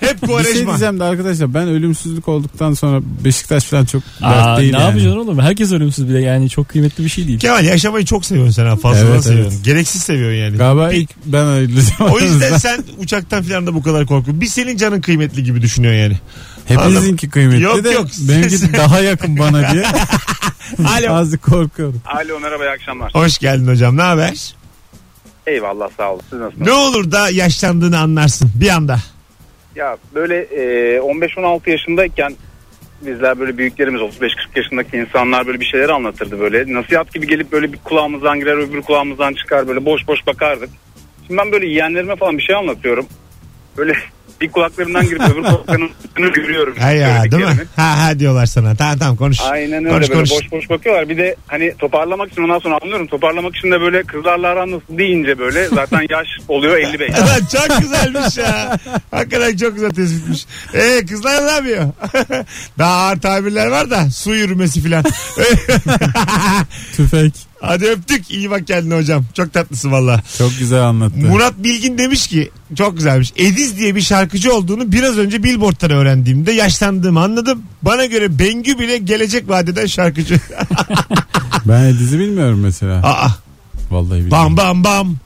Hep 0.00 0.22
Bir 0.22 0.26
şey 0.26 0.28
Kovarejma. 0.28 0.66
diyeceğim 0.66 1.00
de 1.00 1.04
arkadaşlar 1.04 1.54
ben 1.54 1.68
ölümsüzlük 1.68 2.28
olduktan 2.28 2.74
sonra 2.74 3.00
Beşiktaş 3.24 3.64
falan 3.64 3.84
çok 3.84 4.02
Aa, 4.22 4.30
dert 4.34 4.58
değil 4.58 4.72
ne 4.72 4.78
yani. 4.78 4.86
yapacaksın 4.88 5.18
oğlum? 5.20 5.38
Herkes 5.38 5.72
ölümsüz 5.72 6.08
bile 6.08 6.20
yani 6.20 6.50
çok 6.50 6.68
kıymetli 6.68 7.04
bir 7.04 7.08
şey 7.08 7.26
değil. 7.26 7.38
Kemal 7.38 7.64
yaşamayı 7.64 8.04
çok 8.04 8.24
seviyorsun 8.24 8.52
sen 8.52 8.66
ha. 8.66 8.76
Fazladan 8.76 9.12
Evet, 9.12 9.24
seviyorsun. 9.24 9.52
evet. 9.56 9.64
Gereksiz 9.64 10.02
seviyorsun 10.02 10.36
yani. 10.38 10.56
Galiba 10.56 10.90
Bir- 10.90 10.96
ilk 10.96 11.10
ben 11.26 11.44
ayrılacağım. 11.46 12.12
o 12.12 12.20
yüzden 12.20 12.56
sen 12.58 12.84
uçaktan 12.98 13.42
falan 13.42 13.66
da 13.66 13.74
bu 13.74 13.82
kadar 13.82 14.06
korkuyorsun. 14.06 14.40
Bir 14.40 14.46
senin 14.46 14.76
canın 14.76 15.00
kıymetli 15.00 15.44
gibi 15.44 15.62
düşünüyorsun 15.62 16.00
yani. 16.00 16.18
Hepinizinki 16.64 17.30
kıymetli 17.30 17.62
Yok, 17.62 17.84
de 17.84 17.90
yok. 17.90 18.06
benimki 18.20 18.72
daha 18.72 19.00
yakın 19.00 19.38
bana 19.38 19.72
diye. 19.72 19.84
Alo. 20.88 21.12
Azıcık 21.14 21.42
korkuyorum. 21.42 22.02
Alo 22.06 22.40
merhaba 22.40 22.64
iyi 22.64 22.70
akşamlar. 22.70 23.14
Hoş 23.14 23.38
geldin 23.38 23.66
hocam. 23.66 23.96
Ne 23.96 24.02
haber? 24.02 24.54
Eyvallah 25.46 25.90
sağ 25.96 26.12
olun. 26.12 26.22
Siz 26.30 26.38
nasılsınız? 26.38 26.66
Ne 26.66 26.72
olur 26.72 27.10
da 27.10 27.30
yaşlandığını 27.30 27.98
anlarsın 27.98 28.50
bir 28.60 28.68
anda. 28.68 28.98
Ya 29.76 29.96
böyle 30.14 30.40
e, 30.40 30.98
15-16 30.98 31.70
yaşındayken 31.70 32.36
bizler 33.06 33.40
böyle 33.40 33.58
büyüklerimiz 33.58 34.00
35-40 34.00 34.30
yaşındaki 34.56 34.96
insanlar 34.96 35.46
böyle 35.46 35.60
bir 35.60 35.64
şeyler 35.64 35.88
anlatırdı 35.88 36.40
böyle. 36.40 36.74
Nasihat 36.74 37.14
gibi 37.14 37.26
gelip 37.26 37.52
böyle 37.52 37.72
bir 37.72 37.78
kulağımızdan 37.78 38.40
girer 38.40 38.56
öbür 38.56 38.82
kulağımızdan 38.82 39.34
çıkar 39.34 39.68
böyle 39.68 39.84
boş 39.84 40.08
boş 40.08 40.26
bakardık. 40.26 40.70
Şimdi 41.26 41.40
ben 41.40 41.52
böyle 41.52 41.66
yeğenlerime 41.66 42.16
falan 42.16 42.38
bir 42.38 42.42
şey 42.42 42.56
anlatıyorum. 42.56 43.06
Böyle 43.76 43.94
bir 44.40 44.50
kulaklarından 44.50 45.04
girip 45.04 45.20
öbür 45.22 45.42
kulaklarının 45.42 45.90
üstünü 46.04 46.32
görüyorum. 46.42 46.76
Ha 46.78 46.90
ya 46.90 47.30
değil 47.32 47.44
mi? 47.44 47.56
Ha 47.76 48.04
ha 48.04 48.18
diyorlar 48.18 48.46
sana. 48.46 48.74
Tamam 48.74 48.98
tamam 48.98 49.16
konuş. 49.16 49.40
Aynen 49.40 49.84
öyle 49.84 49.88
Konuş, 49.94 50.08
böyle 50.08 50.14
konuş. 50.14 50.30
boş 50.30 50.50
boş 50.52 50.70
bakıyorlar. 50.70 51.08
Bir 51.08 51.16
de 51.18 51.36
hani 51.46 51.74
toparlamak 51.78 52.32
için 52.32 52.42
ondan 52.42 52.58
sonra 52.58 52.78
anlıyorum. 52.82 53.06
Toparlamak 53.06 53.56
için 53.56 53.70
de 53.70 53.80
böyle 53.80 54.02
kızlarla 54.02 54.48
aran 54.48 54.70
nasıl 54.70 54.98
deyince 54.98 55.38
böyle 55.38 55.68
zaten 55.68 56.00
yaş 56.10 56.28
oluyor 56.48 56.76
55. 56.76 57.10
Lan 57.10 57.26
çok 57.68 57.80
güzelmiş 57.80 58.38
ya. 58.38 58.78
Hakikaten 59.10 59.56
çok 59.56 59.74
güzel 59.74 59.90
tespitmiş. 59.90 60.46
Ee 60.74 61.06
kızlar 61.06 61.46
ne 61.46 61.50
yapıyor? 61.50 61.84
Daha 62.78 63.06
ağır 63.06 63.16
tabirler 63.20 63.66
var 63.66 63.90
da 63.90 64.10
su 64.10 64.34
yürümesi 64.34 64.80
filan. 64.82 65.04
Tüfek. 66.96 67.49
Hadi 67.60 67.86
öptük. 67.86 68.30
İyi 68.30 68.50
bak 68.50 68.66
kendine 68.66 68.94
hocam. 68.94 69.24
Çok 69.34 69.52
tatlısın 69.52 69.92
valla. 69.92 70.22
Çok 70.38 70.58
güzel 70.58 70.82
anlattı. 70.82 71.16
Murat 71.16 71.54
Bilgin 71.58 71.98
demiş 71.98 72.26
ki 72.26 72.50
çok 72.78 72.96
güzelmiş. 72.96 73.32
Ediz 73.36 73.76
diye 73.78 73.94
bir 73.94 74.00
şarkıcı 74.00 74.54
olduğunu 74.54 74.92
biraz 74.92 75.18
önce 75.18 75.42
Billboard'tan 75.42 75.90
öğrendiğimde 75.90 76.52
yaşlandığımı 76.52 77.20
anladım. 77.20 77.62
Bana 77.82 78.04
göre 78.04 78.38
Bengü 78.38 78.78
bile 78.78 78.98
gelecek 78.98 79.48
vadeden 79.48 79.86
şarkıcı. 79.86 80.40
Ben 81.66 81.98
dizi 81.98 82.18
bilmiyorum 82.18 82.60
mesela. 82.60 82.94
Aa, 83.06 83.28
Vallahi 83.90 84.10
bilmiyorum. 84.10 84.30
bam 84.30 84.56
bam 84.56 84.84
bam. 84.84 85.16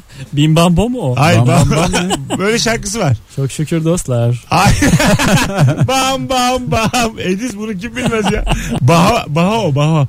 Bim 0.32 0.56
bam 0.56 0.76
bom 0.76 0.92
mu 0.92 0.98
o? 1.00 1.14
Ay 1.18 1.36
Bam 1.38 1.46
bam, 1.46 1.70
bam 1.70 1.92
bam 1.92 2.38
Böyle 2.38 2.58
şarkısı 2.58 2.98
var. 2.98 3.16
Çok 3.36 3.52
şükür 3.52 3.84
dostlar. 3.84 4.44
Ay. 4.50 4.72
bam 5.88 6.28
bam 6.28 6.70
bam. 6.70 7.18
Ediz 7.18 7.58
bunu 7.58 7.78
kim 7.78 7.96
bilmez 7.96 8.32
ya. 8.32 8.44
Baha, 8.80 9.24
Baha 9.28 9.58
o 9.60 9.74
Baha. 9.74 10.08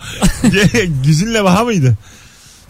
Güzinle 1.03 1.43
Baha 1.43 1.63
mıydı? 1.63 1.97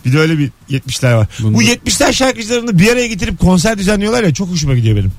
Bir 0.06 0.14
de 0.14 0.20
öyle 0.20 0.38
bir 0.38 0.52
70'ler 0.70 1.16
var. 1.16 1.28
Bunda- 1.40 1.58
Bu 1.58 1.64
70'ler 1.64 2.14
şarkıcılarını 2.14 2.80
bir 2.80 2.92
araya 2.92 3.08
getirip 3.08 3.40
konser 3.40 3.78
düzenliyorlar 3.78 4.24
ya 4.24 4.34
çok 4.34 4.50
hoşuma 4.50 4.76
gidiyor 4.76 4.98
benim. 4.98 5.12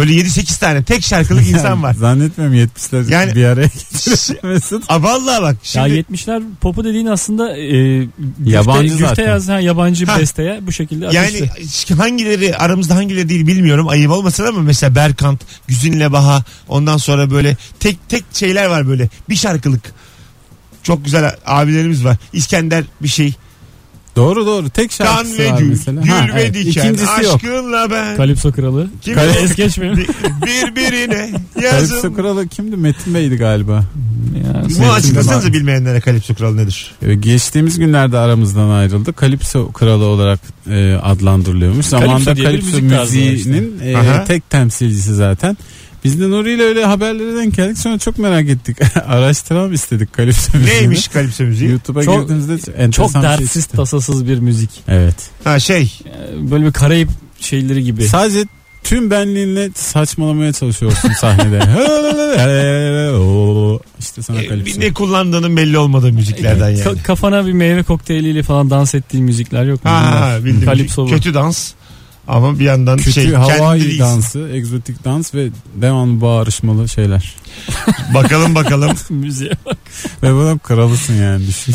Böyle 0.00 0.12
7-8 0.12 0.60
tane 0.60 0.82
tek 0.84 1.04
şarkılık 1.04 1.46
insan 1.48 1.82
var. 1.82 1.94
Zannetmiyorum 1.94 2.56
70'ler 2.56 3.10
Yani- 3.12 3.34
bir 3.34 3.44
araya 3.44 3.62
getirir 3.92 4.38
Mesut. 4.44 4.84
Aa, 4.88 5.02
vallahi 5.02 5.42
bak 5.42 5.56
şimdi 5.62 5.94
Ya 5.94 6.00
70'ler 6.02 6.42
popu 6.60 6.84
dediğin 6.84 7.06
aslında 7.06 7.56
e, 7.56 7.98
güfte, 7.98 8.10
Yabancı 8.44 8.88
güfte 8.88 9.06
zaten. 9.06 9.26
yazan 9.28 9.60
yabancı 9.60 10.06
Ha. 10.06 10.18
besteye 10.20 10.66
bu 10.66 10.72
şekilde 10.72 11.04
yani 11.04 11.50
ateşli. 11.50 11.94
hangileri 11.94 12.56
aramızda 12.56 12.94
hangileri 12.94 13.28
değil 13.28 13.46
bilmiyorum 13.46 13.88
ayıp 13.88 14.10
olmasın 14.10 14.44
ama 14.46 14.60
mesela 14.60 14.94
Berkant, 14.94 15.40
Güzinle 15.68 16.12
Baha 16.12 16.44
ondan 16.68 16.96
sonra 16.96 17.30
böyle 17.30 17.56
tek 17.80 18.08
tek 18.08 18.24
şeyler 18.32 18.66
var 18.66 18.88
böyle 18.88 19.08
bir 19.28 19.36
şarkılık. 19.36 19.82
Çok 20.82 21.04
güzel 21.04 21.34
abilerimiz 21.46 22.04
var. 22.04 22.16
İskender 22.32 22.84
bir 23.02 23.08
şey. 23.08 23.34
Doğru 24.16 24.46
doğru. 24.46 24.68
Tek 24.70 24.98
Kan 24.98 25.04
şarkısı 25.06 25.38
ve 25.38 25.52
var 25.52 25.58
gül, 25.58 25.68
mesela. 25.68 26.00
gül 26.02 26.10
Ha, 26.10 26.26
ve 26.34 26.40
evet. 26.42 26.54
diken, 26.54 26.70
İkincisi 26.84 27.24
yok. 27.24 27.34
aşkınla 27.34 27.90
ben. 27.90 28.16
Kalipso 28.16 28.52
kralı. 28.52 28.88
Kim 29.02 29.14
Kale 29.14 29.30
es 29.40 29.54
geçmiyor. 29.54 29.96
Bir- 29.96 30.06
Birbirine 30.46 31.30
Kalipso 31.54 31.94
yazın. 31.94 32.14
kralı 32.14 32.48
kimdi? 32.48 32.76
Metin 32.76 33.14
Bey'di 33.14 33.36
galiba. 33.36 33.84
Ya, 34.44 34.62
Bunu 34.78 34.92
açıklasanıza 34.92 35.52
bilmeyenlere 35.52 36.00
Kalipso 36.00 36.34
Kralı 36.34 36.56
nedir? 36.56 36.94
Ee, 37.02 37.14
Geçtiğimiz 37.14 37.78
günlerde 37.78 38.18
aramızdan 38.18 38.68
ayrıldı. 38.70 39.12
Kalipso 39.12 39.72
kralı 39.72 40.04
olarak 40.04 40.40
e, 40.70 40.94
adlandırılıyormuş. 41.02 41.86
Zamanında 41.86 42.36
diye 42.36 42.46
bir 42.46 42.50
Kalipso 42.50 42.66
müzik 42.76 42.90
tarzı 42.90 43.18
var 43.20 43.30
müziğinin 43.30 43.80
e, 43.84 43.96
Aha. 43.96 44.24
tek 44.24 44.50
temsilcisi 44.50 45.14
zaten. 45.14 45.56
Biz 46.04 46.20
de 46.20 46.30
Nuri 46.30 46.52
ile 46.52 46.62
öyle 46.62 46.84
haberlere 46.84 47.36
denk 47.36 47.54
geldik. 47.56 47.78
Sonra 47.78 47.98
çok 47.98 48.18
merak 48.18 48.48
ettik. 48.48 48.76
Araştıralım 49.06 49.72
istedik 49.72 50.12
Kalipso 50.12 50.58
müziğini. 50.58 50.80
Neymiş 50.80 51.08
Kalipso 51.08 51.44
müziği? 51.44 51.70
YouTube'a 51.70 52.02
Çok- 52.02 52.20
girdiğimizde 52.20 52.58
Çok 52.58 52.74
enteresan 52.78 53.22
bir 53.22 53.28
şey 53.28 53.38
dertsiz 53.38 53.62
çıktı. 53.62 53.76
tasasız 53.76 54.26
bir 54.28 54.38
müzik. 54.38 54.70
Evet. 54.88 55.14
Ha 55.44 55.60
şey. 55.60 55.92
Ee, 56.06 56.50
Böyle 56.50 56.66
bir 56.66 56.72
Karayip 56.72 57.08
şeyleri 57.40 57.84
gibi. 57.84 58.04
Sadece 58.04 58.44
tüm 58.84 59.10
benliğinle 59.10 59.70
saçmalamaya 59.74 60.52
çalışıyorsun 60.52 61.12
sahnede. 61.12 61.60
işte 64.00 64.22
sana 64.22 64.42
e, 64.42 64.46
Kalipso. 64.46 64.80
ne 64.80 64.92
kullandığının 64.92 65.56
belli 65.56 65.78
olmadığı 65.78 66.12
müziklerden 66.12 66.68
yani. 66.70 66.80
Ka- 66.80 67.02
kafana 67.02 67.46
bir 67.46 67.52
meyve 67.52 67.82
kokteyliyle 67.82 68.42
falan 68.42 68.70
dans 68.70 68.94
ettiğin 68.94 69.24
müzikler 69.24 69.64
yok 69.64 69.84
mu? 69.84 69.90
Ha, 69.90 70.38
bildim. 70.44 70.64
Kalipso 70.64 71.06
bu. 71.06 71.10
Kötü 71.10 71.34
dans. 71.34 71.72
Ama 72.30 72.58
bir 72.58 72.64
yandan 72.64 72.96
Kötü 72.98 73.12
şey 73.12 73.32
Hawaii 73.32 73.80
kendi 73.80 73.98
dansı, 73.98 74.48
egzotik 74.52 75.04
dans 75.04 75.34
ve 75.34 75.48
devamlı 75.74 76.20
bağırışmalı 76.20 76.88
şeyler. 76.88 77.34
Bakalım 78.14 78.54
bakalım. 78.54 78.96
Müziğe 79.10 79.52
bak. 79.66 79.76
Ve 80.22 80.32
bunun 80.32 80.58
kralısın 80.58 81.14
yani 81.14 81.46
düşün. 81.46 81.74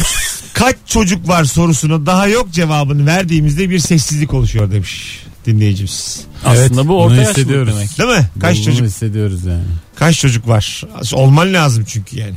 Kaç 0.53 0.75
çocuk 0.85 1.27
var 1.27 1.43
sorusuna 1.43 2.05
daha 2.05 2.27
yok 2.27 2.51
cevabını 2.51 3.05
verdiğimizde 3.05 3.69
bir 3.69 3.79
sessizlik 3.79 4.33
oluşuyor 4.33 4.71
demiş 4.71 5.23
dinleyicimiz. 5.45 6.21
Aslında 6.45 6.83
bu 6.83 6.87
bunu 6.87 6.97
orta 6.97 7.21
hissediyoruz. 7.21 7.75
demek. 7.75 7.97
Değil 7.97 8.09
mi? 8.09 8.29
Kaç 8.41 8.57
Bunu 8.57 8.65
çocuk 8.65 8.85
hissediyoruz 8.85 9.45
yani. 9.45 9.63
kaç 9.95 10.19
çocuk 10.19 10.47
var? 10.47 10.83
Olman 11.13 11.53
lazım 11.53 11.85
çünkü 11.87 12.19
yani. 12.19 12.35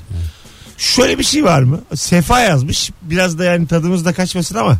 Şöyle 0.78 1.18
bir 1.18 1.24
şey 1.24 1.44
var 1.44 1.62
mı? 1.62 1.81
Sefa 1.94 2.40
yazmış. 2.40 2.90
Biraz 3.02 3.38
da 3.38 3.44
yani 3.44 3.66
tadımız 3.66 4.04
da 4.04 4.12
kaçmasın 4.12 4.54
ama 4.54 4.78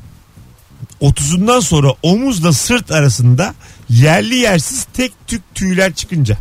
30'undan 1.01 1.61
sonra 1.61 1.89
omuzla 2.03 2.53
sırt 2.53 2.91
arasında 2.91 3.55
yerli 3.91 4.35
yersiz 4.35 4.87
tek 4.95 5.13
tük 5.27 5.43
tüyler 5.55 5.95
çıkınca. 5.95 6.39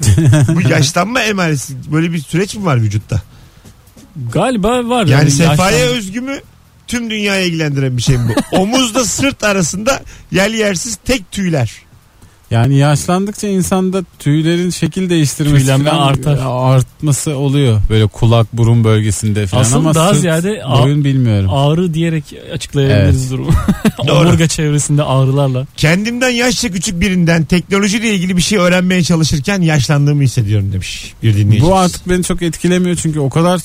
Bu 0.48 0.68
yaşlanma 0.68 1.20
emaresi 1.22 1.92
böyle 1.92 2.12
bir 2.12 2.18
süreç 2.18 2.54
mi 2.54 2.64
var 2.64 2.82
vücutta? 2.82 3.22
Galiba 4.32 4.88
var. 4.88 5.06
Yani 5.06 5.30
sefaya 5.30 5.78
yaşlan- 5.78 5.96
özgü 5.96 6.20
mü? 6.20 6.40
Tüm 6.86 7.10
dünyaya 7.10 7.40
ilgilendiren 7.44 7.96
bir 7.96 8.02
şey 8.02 8.16
mi 8.16 8.34
bu? 8.52 8.56
Omuzla 8.56 9.04
sırt 9.04 9.42
arasında 9.44 10.02
yerli 10.32 10.56
yersiz 10.56 10.98
tek 11.04 11.32
tüyler. 11.32 11.72
Yani 12.50 12.76
yaşlandıkça 12.78 13.48
insanda 13.48 14.02
tüylerin 14.18 14.70
şekil 14.70 15.10
değiştirmesi 15.10 15.56
Tüylenme 15.58 15.90
falan 15.90 16.06
artar. 16.08 16.38
artması 16.44 17.36
oluyor. 17.36 17.80
Böyle 17.90 18.06
kulak 18.06 18.52
burun 18.52 18.84
bölgesinde 18.84 19.46
falan 19.46 19.62
Asıl 19.62 19.76
ama 19.76 19.94
daha 19.94 20.08
sırt, 20.10 20.20
ziyade 20.20 20.62
boyun 20.82 21.04
bilmiyorum. 21.04 21.50
ağrı 21.52 21.94
diyerek 21.94 22.24
açıklayabiliriz 22.54 23.30
durumu. 23.30 23.50
Doğru. 24.08 24.18
Omurga 24.28 24.48
çevresinde 24.48 25.02
ağrılarla. 25.02 25.66
Kendimden 25.76 26.28
yaşça 26.30 26.68
küçük 26.68 27.00
birinden 27.00 27.44
teknolojiyle 27.44 28.14
ilgili 28.14 28.36
bir 28.36 28.42
şey 28.42 28.58
öğrenmeye 28.58 29.02
çalışırken 29.02 29.60
yaşlandığımı 29.62 30.22
hissediyorum 30.22 30.72
demiş 30.72 31.12
bir 31.22 31.32
dinleyicimiz. 31.34 31.62
Bu 31.62 31.76
artık 31.76 32.08
beni 32.08 32.24
çok 32.24 32.42
etkilemiyor 32.42 32.96
çünkü 32.96 33.20
o 33.20 33.30
kadar 33.30 33.60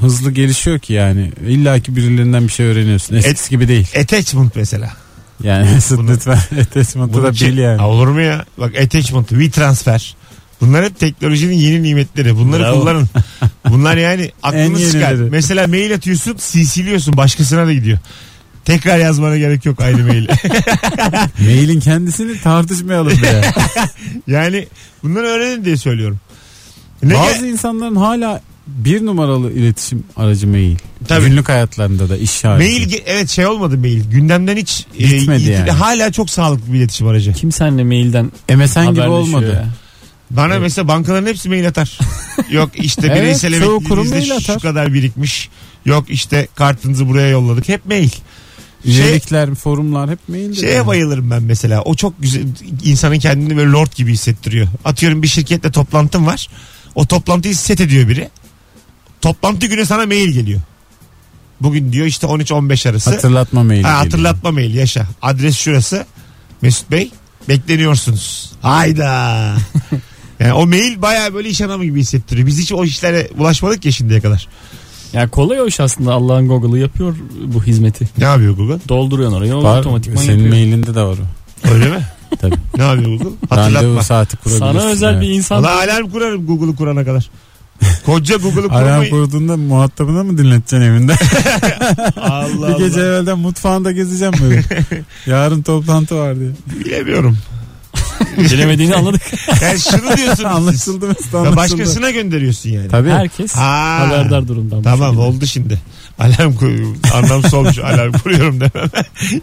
hızlı 0.00 0.30
gelişiyor 0.30 0.78
ki 0.78 0.92
yani. 0.92 1.30
İlla 1.48 1.78
ki 1.80 1.96
birilerinden 1.96 2.44
bir 2.44 2.52
şey 2.52 2.66
öğreniyorsun. 2.66 3.14
Eskisi 3.16 3.50
gibi 3.50 3.68
değil. 3.68 3.86
Attachment 4.00 4.56
mesela. 4.56 4.92
Yani 5.42 5.70
Mesut 5.74 6.10
lütfen 6.10 6.38
attachment'ı 6.60 7.22
da 7.22 7.32
ki- 7.32 7.46
bil 7.46 7.58
yani. 7.58 7.78
Ha, 7.78 7.86
olur 7.88 8.08
mu 8.08 8.20
ya? 8.20 8.44
Bak 8.58 8.76
attachment, 8.76 9.28
WeTransfer. 9.28 10.16
Bunlar 10.60 10.84
hep 10.84 10.98
teknolojinin 10.98 11.54
yeni 11.54 11.82
nimetleri. 11.82 12.36
Bunları 12.36 12.62
Bravo. 12.62 12.80
kullanın. 12.80 13.08
Bunlar 13.68 13.96
yani 13.96 14.32
aklını 14.42 14.62
En 14.62 14.74
yenileri. 14.74 15.16
Mesela 15.30 15.66
mail 15.66 15.94
atıyorsun, 15.94 16.36
CC'liyorsun. 16.36 17.16
Başkasına 17.16 17.66
da 17.66 17.72
gidiyor. 17.72 17.98
Tekrar 18.64 18.98
yazmana 18.98 19.38
gerek 19.38 19.64
yok 19.64 19.80
aynı 19.80 20.04
mail. 20.06 20.26
Mailin 21.40 21.80
kendisini 21.80 22.40
tartışmayalım 22.40 23.12
bile. 23.12 23.44
yani 24.26 24.68
bunları 25.02 25.26
öğrenin 25.26 25.64
diye 25.64 25.76
söylüyorum. 25.76 26.20
Ne 27.02 27.14
Bazı 27.14 27.46
insanların 27.46 27.96
hala 27.96 28.40
bir 28.66 29.06
numaralı 29.06 29.52
iletişim 29.52 30.04
aracı 30.16 30.46
mail. 30.48 30.76
Tabii. 31.08 31.28
Günlük 31.28 31.48
hayatlarında 31.48 32.08
da 32.08 32.16
iş 32.16 32.44
harici. 32.44 32.68
Mail 32.86 33.00
evet 33.06 33.28
şey 33.30 33.46
olmadı 33.46 33.78
mail. 33.78 34.10
Gündemden 34.10 34.56
hiç 34.56 34.86
e, 34.98 35.04
Bitmedi 35.04 35.40
ilgili- 35.42 35.52
yani. 35.52 35.70
hala 35.70 36.12
çok 36.12 36.30
sağlıklı 36.30 36.72
bir 36.72 36.78
iletişim 36.78 37.06
aracı. 37.06 37.32
Kim 37.32 37.52
seninle 37.52 37.84
mailden 37.84 38.32
MSN 38.56 38.90
gibi 38.90 39.00
olmadı. 39.00 39.52
ya? 39.52 39.68
Bana 40.30 40.58
mesela 40.58 40.88
bankaların 40.88 41.26
hepsi 41.26 41.48
mail 41.48 41.68
atar. 41.68 41.98
Yok 42.50 42.70
işte 42.74 43.06
Evet, 43.06 43.16
bireysel 43.22 43.52
emekliliğinizde 43.52 44.14
mail 44.14 44.26
şu 44.26 44.34
atar. 44.52 44.60
kadar 44.62 44.94
birikmiş. 44.94 45.48
Yok 45.84 46.04
işte 46.10 46.48
kartınızı 46.54 47.08
buraya 47.08 47.28
yolladık. 47.28 47.68
Hep 47.68 47.86
mail. 47.86 48.08
Şey, 48.84 48.94
Üyelikler, 48.94 49.54
forumlar 49.54 50.10
hep 50.10 50.28
mailde. 50.28 50.54
şeye 50.60 50.86
bayılırım 50.86 51.30
ben 51.30 51.42
mesela. 51.42 51.82
O 51.82 51.94
çok 51.94 52.22
güzel 52.22 52.42
insanın 52.84 53.18
kendini 53.18 53.56
böyle 53.56 53.70
lord 53.70 53.92
gibi 53.96 54.12
hissettiriyor. 54.12 54.66
Atıyorum 54.84 55.22
bir 55.22 55.28
şirketle 55.28 55.70
toplantım 55.70 56.26
var. 56.26 56.48
O 56.94 57.06
toplantıyı 57.06 57.56
set 57.56 57.80
ediyor 57.80 58.08
biri. 58.08 58.28
Toplantı 59.24 59.66
günü 59.66 59.86
sana 59.86 60.06
mail 60.06 60.28
geliyor. 60.28 60.60
Bugün 61.60 61.92
diyor 61.92 62.06
işte 62.06 62.26
13-15 62.26 62.90
arası. 62.90 63.10
Hatırlatma 63.10 63.64
maili. 63.64 63.82
Ha, 63.82 63.88
geliyor. 63.88 64.04
hatırlatma 64.04 64.50
mail 64.50 64.74
yaşa. 64.74 65.06
Adres 65.22 65.56
şurası. 65.56 66.06
Mesut 66.62 66.90
Bey 66.90 67.10
bekleniyorsunuz. 67.48 68.52
Hayda. 68.62 69.56
yani 70.40 70.52
o 70.52 70.66
mail 70.66 71.02
baya 71.02 71.34
böyle 71.34 71.48
iş 71.48 71.60
adamı 71.60 71.84
gibi 71.84 72.00
hissettiriyor. 72.00 72.46
Biz 72.46 72.58
hiç 72.58 72.72
o 72.72 72.84
işlere 72.84 73.28
ulaşmadık 73.38 73.84
ya 73.84 73.92
şimdiye 73.92 74.20
kadar. 74.20 74.48
Yani 75.12 75.30
kolay 75.30 75.60
o 75.60 75.66
iş 75.66 75.80
aslında 75.80 76.12
Allah'ın 76.12 76.48
Google'ı 76.48 76.78
yapıyor 76.78 77.16
bu 77.44 77.64
hizmeti. 77.64 78.08
Ne 78.18 78.24
yapıyor 78.24 78.56
Google? 78.56 78.78
Dolduruyorsun 78.88 79.36
orayı 79.36 79.56
o 79.56 79.62
Var. 79.62 79.80
otomatikman 79.80 80.22
Senin 80.22 80.32
yapıyor. 80.32 80.50
mailinde 80.50 80.94
de 80.94 81.02
var 81.02 81.16
o. 81.18 81.70
Öyle 81.70 81.88
mi? 81.88 82.06
Tabii. 82.40 82.56
Ne 82.76 82.84
yapıyor 82.84 83.18
Google? 83.18 83.36
Hatırlatma. 83.48 83.88
Randevu 83.88 84.02
saati 84.02 84.36
kurabilirsin. 84.36 84.78
Sana 84.78 84.90
özel 84.90 85.12
evet. 85.12 85.22
bir 85.22 85.28
insan. 85.28 85.62
Valla 85.62 85.82
alarm 85.82 86.10
kurarım 86.10 86.46
Google'u 86.46 86.76
kurana 86.76 87.04
kadar. 87.04 87.30
Koca 88.06 88.36
Google'u 88.36 88.72
Alarm 88.72 88.84
kurmayı. 88.88 89.10
kurduğunda 89.10 89.56
muhatabına 89.56 90.24
mı 90.24 90.38
dinleteceksin 90.38 90.80
evinde? 90.80 91.14
Allah 92.20 92.68
bir 92.78 92.84
gece 92.84 93.00
Allah. 93.00 93.06
evvelden 93.08 93.38
mutfağında 93.38 93.92
gezeceğim 93.92 94.34
böyle. 94.42 94.62
Yarın 95.26 95.62
toplantı 95.62 96.16
var 96.16 96.36
diye. 96.40 96.50
Bilemiyorum. 96.84 97.38
Bilemediğini 98.38 98.94
anladık. 98.94 99.22
Yani 99.62 99.80
şunu 99.80 100.02
diyorsunuz 100.16 100.36
siz. 100.36 100.44
anlaşıldı 100.44 101.06
Mesut 101.08 101.34
Ya 101.34 101.40
anlaşıldı. 101.40 101.56
Başkasına 101.56 102.10
gönderiyorsun 102.10 102.70
yani. 102.70 102.88
Tabii. 102.88 103.10
Herkes 103.10 103.52
Ha. 103.54 103.98
haberdar 104.00 104.48
durumdan. 104.48 104.82
Tamam 104.82 105.18
oldu 105.18 105.46
şimdi. 105.46 105.78
Alarm 106.18 106.54
kur, 106.54 106.70
anlamsız 107.14 107.54
olmuş 107.54 107.78
alarm 107.78 108.12
kuruyorum 108.12 108.60
demem. 108.60 108.88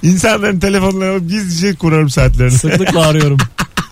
İnsanların 0.03 0.59
telefonlarını 0.59 1.11
alıp 1.13 1.29
gizlice 1.29 1.75
kurarım 1.75 2.09
saatlerini. 2.09 2.51
Sıklıkla 2.57 3.07
arıyorum. 3.07 3.37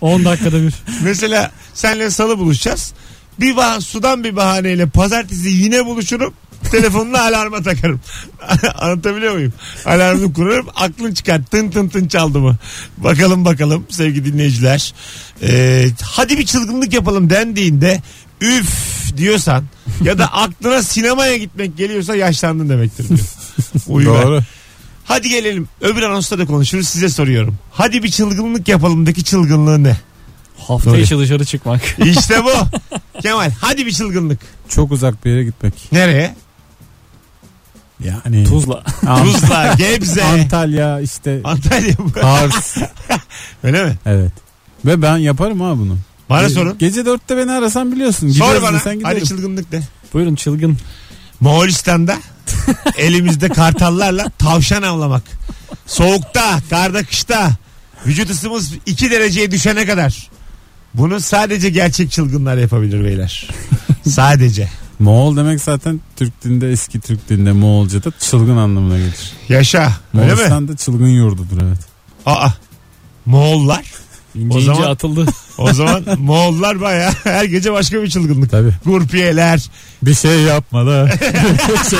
10 0.00 0.24
dakikada 0.24 0.62
bir. 0.62 0.74
Mesela 1.02 1.50
senle 1.74 2.10
salı 2.10 2.38
buluşacağız. 2.38 2.92
Bir 3.40 3.56
bah 3.56 3.80
sudan 3.80 4.24
bir 4.24 4.36
bahaneyle 4.36 4.86
pazartesi 4.86 5.48
yine 5.48 5.86
buluşurum. 5.86 6.34
Telefonunu 6.70 7.18
alarma 7.22 7.62
takarım. 7.62 8.00
Anlatabiliyor 8.78 9.34
muyum? 9.34 9.52
Alarmını 9.86 10.32
kurarım. 10.32 10.66
Aklın 10.74 11.14
çıkar. 11.14 11.40
Tın 11.50 11.70
tın 11.70 11.88
tın 11.88 12.08
çaldı 12.08 12.38
mı? 12.38 12.56
Bakalım 12.98 13.44
bakalım 13.44 13.86
sevgili 13.88 14.32
dinleyiciler. 14.32 14.94
Ee, 15.42 15.86
hadi 16.02 16.38
bir 16.38 16.46
çılgınlık 16.46 16.92
yapalım 16.92 17.30
dendiğinde 17.30 18.02
üf 18.40 19.00
diyorsan 19.16 19.64
ya 20.04 20.18
da 20.18 20.32
aklına 20.32 20.82
sinemaya 20.82 21.36
gitmek 21.36 21.76
geliyorsa 21.76 22.16
yaşlandın 22.16 22.68
demektir 22.68 23.08
diyor. 23.08 23.18
Doğru. 24.06 24.40
Hadi 25.04 25.28
gelelim. 25.28 25.68
Öbür 25.80 26.02
anonsta 26.02 26.38
da 26.38 26.46
konuşuruz. 26.46 26.88
Size 26.88 27.08
soruyorum. 27.08 27.58
Hadi 27.72 28.02
bir 28.02 28.10
çılgınlık 28.10 28.68
yapalımdaki 28.68 29.24
çılgınlığı 29.24 29.84
ne? 29.84 29.96
Hafta 30.68 30.90
Öyle. 30.90 31.02
içi 31.02 31.18
dışarı 31.18 31.44
çıkmak. 31.44 31.80
İşte 32.04 32.44
bu. 32.44 32.50
Kemal 33.22 33.50
hadi 33.60 33.86
bir 33.86 33.92
çılgınlık. 33.92 34.38
Çok 34.68 34.92
uzak 34.92 35.24
bir 35.24 35.30
yere 35.30 35.44
gitmek. 35.44 35.92
Nereye? 35.92 36.34
Yani. 38.04 38.44
Tuzla. 38.44 38.82
Tuzla, 39.22 39.74
Gebze, 39.78 40.24
Antalya 40.24 41.00
işte. 41.00 41.40
Antalya 41.44 41.94
mı? 41.98 42.12
Kars. 42.12 42.76
Öyle 43.64 43.84
mi? 43.84 43.98
evet. 44.06 44.32
Ve 44.84 45.02
ben 45.02 45.16
yaparım 45.16 45.60
ha 45.60 45.72
bunu. 45.78 45.96
Bana 46.30 46.46
Ge- 46.46 46.50
sorun. 46.54 46.78
Gece 46.78 47.06
dörtte 47.06 47.36
beni 47.36 47.52
arasan 47.52 47.92
biliyorsun. 47.92 48.28
Sor 48.28 48.32
Gidiyoruz 48.34 48.62
bana. 48.62 48.76
desen 48.76 48.98
giderim. 48.98 49.16
Hadi 49.18 49.28
çılgınlık 49.28 49.72
de. 49.72 49.82
Buyurun 50.14 50.34
çılgın. 50.34 50.78
Moğolistan'da 51.40 52.16
elimizde 52.96 53.48
kartallarla 53.48 54.30
tavşan 54.38 54.82
avlamak. 54.82 55.22
Soğukta, 55.86 56.58
karda, 56.70 57.04
kışta 57.04 57.50
vücut 58.06 58.30
ısımız 58.30 58.72
2 58.86 59.10
dereceye 59.10 59.50
düşene 59.50 59.86
kadar. 59.86 60.28
Bunu 60.94 61.20
sadece 61.20 61.70
gerçek 61.70 62.10
çılgınlar 62.10 62.56
yapabilir 62.56 63.04
beyler. 63.04 63.48
sadece. 64.08 64.68
Moğol 64.98 65.36
demek 65.36 65.60
zaten 65.60 66.00
Türk 66.16 66.44
dilinde 66.44 66.70
eski 66.72 67.00
Türk 67.00 67.28
dilinde 67.28 67.52
Moğolca'da 67.52 68.12
çılgın 68.20 68.56
anlamına 68.56 68.98
gelir. 68.98 69.32
Yaşa. 69.48 69.92
Öyle 70.14 70.26
mi? 70.26 70.32
Moğolistan 70.34 70.68
da 70.68 70.76
çılgın 70.76 71.06
yurdudur 71.08 71.62
evet. 71.62 71.78
Aa. 72.26 72.48
Moğollar. 73.26 73.84
İnce 74.34 74.54
O 74.56 74.60
ince 74.60 74.66
zaman- 74.74 74.90
atıldı. 74.90 75.26
O 75.58 75.72
zaman 75.72 76.04
Moğollar 76.18 76.80
baya 76.80 77.12
her 77.24 77.44
gece 77.44 77.72
başka 77.72 78.02
bir 78.02 78.10
çılgınlık. 78.10 78.50
Tabii. 78.50 78.72
Gurpiyeler. 78.84 79.70
Bir 80.02 80.14
şey 80.14 80.40
yapma 80.42 80.86
da. 80.86 81.08
şey 81.90 81.98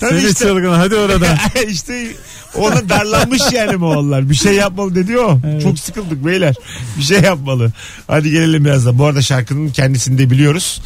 Tabii 0.00 0.20
Seni 0.20 0.30
işte. 0.30 0.44
çılgın 0.44 0.72
hadi 0.72 0.94
orada. 0.94 1.38
işte 1.68 2.06
ona 2.54 2.88
darlanmış 2.88 3.42
yani 3.52 3.76
Moğollar. 3.76 4.30
Bir 4.30 4.34
şey 4.34 4.54
yapmalı 4.54 4.94
dedi 4.94 5.18
o. 5.18 5.40
Çok 5.62 5.78
sıkıldık 5.78 6.26
beyler. 6.26 6.54
Bir 6.98 7.02
şey 7.02 7.20
yapmalı. 7.20 7.72
Hadi 8.06 8.30
gelelim 8.30 8.64
biraz 8.64 8.86
da. 8.86 8.98
Bu 8.98 9.04
arada 9.04 9.22
şarkının 9.22 9.68
kendisini 9.68 10.18
de 10.18 10.30
biliyoruz. 10.30 10.82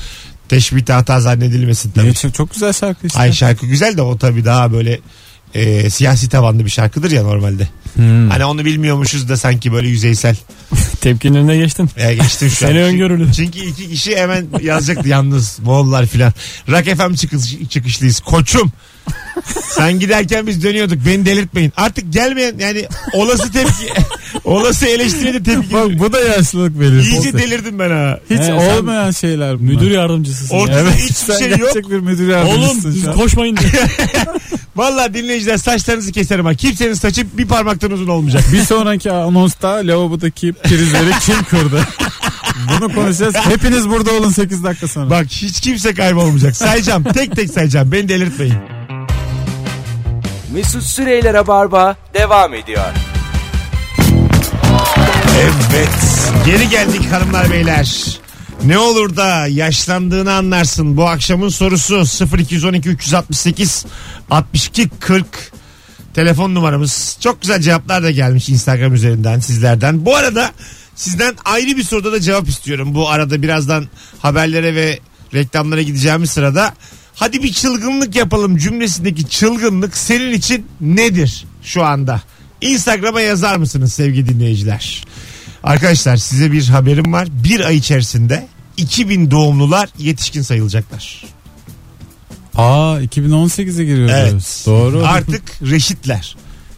Teşbihte 0.48 0.92
hata 0.92 1.20
zannedilmesin 1.20 1.90
tabii. 1.90 2.06
Evet, 2.06 2.34
çok, 2.34 2.52
güzel 2.52 2.72
şarkı 2.72 3.06
işte. 3.06 3.18
Ay 3.18 3.32
şarkı 3.32 3.66
güzel 3.66 3.96
de 3.96 4.02
o 4.02 4.18
tabii 4.18 4.44
daha 4.44 4.72
böyle 4.72 5.00
e, 5.54 5.90
siyasi 5.90 6.28
tabanlı 6.28 6.64
bir 6.64 6.70
şarkıdır 6.70 7.10
ya 7.10 7.22
normalde. 7.22 7.68
Hmm. 7.94 8.30
Hani 8.30 8.44
onu 8.44 8.64
bilmiyormuşuz 8.64 9.28
da 9.28 9.36
sanki 9.36 9.72
böyle 9.72 9.88
yüzeysel. 9.88 10.36
Tepkinin 11.00 11.38
önüne 11.38 11.56
geçtin. 11.56 11.90
Ya 12.00 12.14
geçtim 12.14 12.50
şu 12.50 12.66
an. 12.66 12.70
Seni 12.70 12.82
öngörülü. 12.82 13.32
Çünkü 13.32 13.58
iki 13.58 13.88
kişi 13.88 14.16
hemen 14.16 14.46
yazacaktı 14.62 15.08
yalnız 15.08 15.58
Moğollar 15.58 16.06
filan. 16.06 16.32
Rock 16.68 16.96
FM 16.96 17.14
çıkış, 17.14 17.68
çıkışlıyız. 17.68 18.20
Koçum. 18.20 18.72
Sen 19.70 20.00
giderken 20.00 20.46
biz 20.46 20.62
dönüyorduk. 20.62 20.98
Beni 21.06 21.26
delirtmeyin. 21.26 21.72
Artık 21.76 22.12
gelmeyen 22.12 22.54
yani 22.58 22.86
olası 23.12 23.52
tepki 23.52 23.88
olası 24.44 24.86
eleştiriye 24.86 25.34
de 25.34 25.42
tepki. 25.42 25.72
Bak 25.72 25.98
bu 25.98 26.12
da 26.12 26.20
yaşlılık 26.20 26.80
verir. 26.80 27.02
İyice 27.02 27.32
delirdim 27.32 27.78
ben 27.78 27.90
ha. 27.90 28.20
Hiç 28.30 28.38
He, 28.40 28.52
olmayan 28.52 29.10
şeyler 29.10 29.58
bunlar. 29.60 29.72
Müdür 29.72 29.90
yardımcısısın. 29.90 30.54
Ortada. 30.56 30.80
Evet 30.80 30.94
hiçbir 30.96 31.14
sen 31.14 31.38
şey 31.38 31.48
yok. 31.50 31.60
gerçek 31.60 31.90
bir 31.90 31.98
müdür 31.98 32.28
Oğlum 32.28 32.94
şu 33.02 33.10
an. 33.10 33.16
koşmayın 33.16 33.56
diye. 33.56 33.70
Vallahi 34.76 35.14
dinleyiciler 35.14 35.56
saçlarınızı 35.56 36.12
keserim 36.12 36.44
ha. 36.44 36.54
Kimsenin 36.54 36.94
saçı 36.94 37.26
bir 37.38 37.46
parmaktan 37.46 37.90
uzun 37.90 38.08
olmayacak. 38.08 38.44
Bir 38.52 38.62
sonraki 38.62 39.12
anonsta 39.12 39.68
lavabodaki 39.68 40.52
prizleri 40.52 41.10
kim 41.26 41.44
kırdı? 41.44 41.80
Bunu 42.68 42.94
konuşacağız. 42.94 43.34
Hepiniz 43.34 43.88
burada 43.88 44.12
olun 44.12 44.30
8 44.30 44.64
dakika 44.64 44.88
sonra. 44.88 45.10
Bak 45.10 45.26
hiç 45.30 45.60
kimse 45.60 45.94
kaybolmayacak. 45.94 46.56
Sayacağım. 46.56 47.04
Tek 47.04 47.36
tek 47.36 47.50
sayacağım. 47.50 47.92
Beni 47.92 48.08
delirtmeyin. 48.08 48.54
Mesut 50.52 50.82
Süreyler'e 50.82 51.46
barba 51.46 51.96
devam 52.14 52.54
ediyor. 52.54 52.84
Evet. 55.40 55.88
Geri 56.46 56.68
geldik 56.68 57.12
hanımlar 57.12 57.50
beyler. 57.50 58.18
Ne 58.64 58.78
olur 58.78 59.16
da 59.16 59.46
yaşlandığını 59.46 60.32
anlarsın. 60.32 60.96
Bu 60.96 61.08
akşamın 61.08 61.48
sorusu 61.48 62.04
0212 62.38 62.88
368 62.88 63.86
62 64.30 64.88
40 65.00 65.26
telefon 66.14 66.54
numaramız. 66.54 67.18
Çok 67.20 67.40
güzel 67.42 67.60
cevaplar 67.60 68.02
da 68.02 68.10
gelmiş 68.10 68.48
Instagram 68.48 68.94
üzerinden 68.94 69.40
sizlerden. 69.40 70.06
Bu 70.06 70.16
arada 70.16 70.50
sizden 70.94 71.36
ayrı 71.44 71.76
bir 71.76 71.84
soruda 71.84 72.12
da 72.12 72.20
cevap 72.20 72.48
istiyorum. 72.48 72.94
Bu 72.94 73.08
arada 73.08 73.42
birazdan 73.42 73.88
haberlere 74.18 74.74
ve 74.74 74.98
reklamlara 75.34 75.82
gideceğimiz 75.82 76.30
sırada 76.30 76.74
hadi 77.18 77.42
bir 77.42 77.52
çılgınlık 77.52 78.16
yapalım 78.16 78.56
cümlesindeki 78.56 79.28
çılgınlık 79.28 79.96
senin 79.96 80.32
için 80.32 80.66
nedir 80.80 81.44
şu 81.62 81.84
anda? 81.84 82.22
Instagram'a 82.60 83.20
yazar 83.20 83.56
mısınız 83.56 83.92
sevgili 83.92 84.28
dinleyiciler? 84.28 85.04
Arkadaşlar 85.62 86.16
size 86.16 86.52
bir 86.52 86.68
haberim 86.68 87.12
var. 87.12 87.28
Bir 87.44 87.60
ay 87.60 87.76
içerisinde 87.76 88.46
2000 88.76 89.30
doğumlular 89.30 89.88
yetişkin 89.98 90.42
sayılacaklar. 90.42 91.24
Aa 92.54 93.00
2018'e 93.00 93.84
giriyoruz. 93.84 94.14
Evet. 94.16 94.62
Doğru. 94.66 95.06
Artık 95.06 95.42
reşitler. 95.62 96.36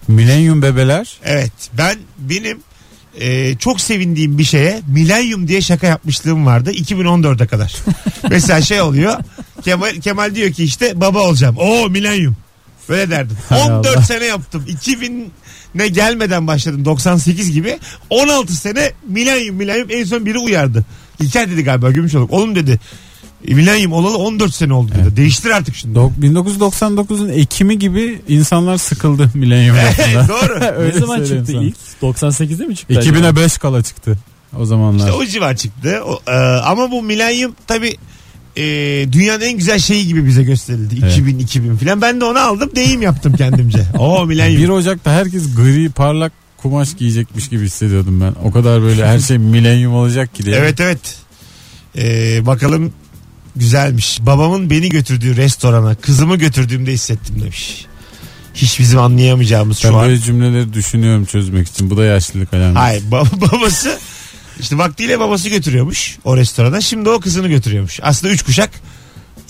Milenyum 0.09 0.63
bebeler. 0.63 1.19
Evet 1.25 1.53
ben 1.79 1.99
benim 2.19 2.59
e, 3.21 3.55
çok 3.57 3.81
sevindiğim 3.81 4.39
bir 4.39 4.45
şeye 4.45 4.83
milenyum 4.89 5.49
diye 5.49 5.61
şaka 5.61 5.87
yapmışlığım 5.87 6.47
vardı 6.47 6.73
2014'e 6.73 7.47
kadar. 7.47 7.75
Mesela 8.31 8.61
şey 8.61 8.81
oluyor 8.81 9.19
Kemal, 9.65 9.91
Kemal 10.01 10.35
diyor 10.35 10.53
ki 10.53 10.65
işte 10.65 11.01
baba 11.01 11.19
olacağım. 11.21 11.57
Oo 11.59 11.89
milenyum. 11.89 12.37
Böyle 12.89 13.11
derdim. 13.11 13.37
Hay 13.49 13.63
14 13.63 13.87
Allah. 13.97 14.03
sene 14.03 14.25
yaptım. 14.25 14.65
2000 14.69 15.33
ne 15.75 15.89
gelmeden 15.89 16.47
başladım 16.47 16.85
98 16.85 17.53
gibi. 17.53 17.79
16 18.11 18.53
sene 18.57 18.93
milenyum 19.09 19.57
milenyum 19.57 19.89
en 19.91 20.05
son 20.05 20.27
biri 20.27 20.39
uyardı. 20.39 20.85
İlker 21.21 21.51
dedi 21.51 21.65
galiba 21.65 21.91
Gümüşoluk. 21.91 22.31
Oğlum 22.31 22.55
dedi 22.55 22.71
"E, 22.73 22.79
milenyum 23.49 23.93
olalı 23.93 24.17
14 24.19 24.55
sene 24.55 24.73
oldu 24.73 24.93
dedi. 25.05 25.17
Değiştir 25.17 25.51
artık 25.51 25.77
şimdi. 25.77 25.99
Dok- 25.99 26.21
1999'un 26.21 27.29
Ekim'i 27.29 27.79
gibi 27.79 28.21
insanlar 28.29 28.79
sıkıldı 28.79 29.31
milenyum 29.35 29.77
lafından. 29.77 30.29
Doğru. 30.29 30.61
ne 30.89 30.93
zaman 31.01 31.17
söyleyeyim 31.17 31.45
çıktı 31.45 31.53
sana. 31.53 31.63
ilk? 31.63 31.77
98'de 32.19 32.67
mi 32.67 32.77
çıktı? 32.77 32.99
acaba? 32.99 33.19
2000'e 33.19 33.37
5 33.37 33.59
kala 33.59 33.83
çıktı. 33.83 34.19
o 34.59 34.65
zamanlar. 34.65 34.99
İşte 34.99 35.13
o 35.13 35.25
civar 35.25 35.57
çıktı. 35.57 36.01
O, 36.07 36.31
e, 36.31 36.35
ama 36.61 36.91
bu 36.91 37.03
milenyum 37.03 37.55
tabi 37.67 37.97
dünyanın 39.13 39.41
en 39.41 39.59
güzel 39.59 39.79
şeyi 39.79 40.07
gibi 40.07 40.27
bize 40.27 40.43
gösterildi. 40.43 40.99
Evet. 41.03 41.13
2000 41.13 41.39
2000 41.39 41.77
filan. 41.77 42.01
Ben 42.03 42.21
de 42.21 42.25
onu 42.25 42.39
aldım 42.39 42.71
deyim 42.77 43.03
yaptım 43.03 43.37
kendimce. 43.37 43.79
O 43.99 44.27
milenyum. 44.27 44.63
1 44.63 44.69
Ocak'ta 44.69 45.13
herkes 45.13 45.55
gri 45.55 45.91
parlak 45.91 46.33
kumaş 46.57 46.97
giyecekmiş 46.97 47.49
gibi 47.49 47.65
hissediyordum 47.65 48.21
ben. 48.21 48.35
O 48.45 48.53
kadar 48.53 48.83
böyle 48.83 49.07
her 49.07 49.19
şey 49.19 49.39
milenyum 49.39 49.95
olacak 49.95 50.35
ki 50.35 50.43
diye. 50.43 50.57
Evet 50.57 50.81
evet. 50.81 51.17
Ee, 51.99 52.47
bakalım 52.47 52.93
güzelmiş. 53.57 54.19
Babamın 54.23 54.71
beni 54.71 54.89
götürdüğü 54.89 55.37
restorana 55.37 55.95
kızımı 55.95 56.37
götürdüğümde 56.37 56.93
hissettim 56.93 57.41
demiş. 57.43 57.87
Hiç 58.55 58.79
bizim 58.81 58.99
anlayamayacağımız 58.99 59.81
Ben 59.85 59.89
şu 59.91 59.97
an. 59.97 60.03
böyle 60.07 60.19
cümleleri 60.19 60.73
düşünüyorum 60.73 61.25
çözmek 61.25 61.69
için. 61.69 61.91
Bu 61.91 61.97
da 61.97 62.05
yaşlılık 62.05 62.55
alameti. 62.55 62.79
Hayır 62.79 63.03
bab- 63.03 63.41
babası 63.53 63.99
işte 64.61 64.79
vaktiyle 64.79 65.21
babası 65.21 65.49
götürüyormuş 65.49 66.19
o 66.25 66.37
restorana. 66.37 66.81
Şimdi 66.81 67.09
o 67.09 67.21
kızını 67.21 67.49
götürüyormuş. 67.49 68.01
Aslında 68.03 68.33
üç 68.33 68.43
kuşak 68.43 68.71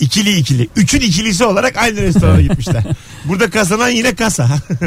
ikili 0.01 0.37
ikili. 0.37 0.67
Üçün 0.75 0.99
ikilisi 0.99 1.43
olarak 1.45 1.77
aynı 1.77 2.01
restorana 2.01 2.41
gitmişler. 2.41 2.83
Burada 3.25 3.49
kazanan 3.49 3.89
yine 3.89 4.15
kasa. 4.15 4.49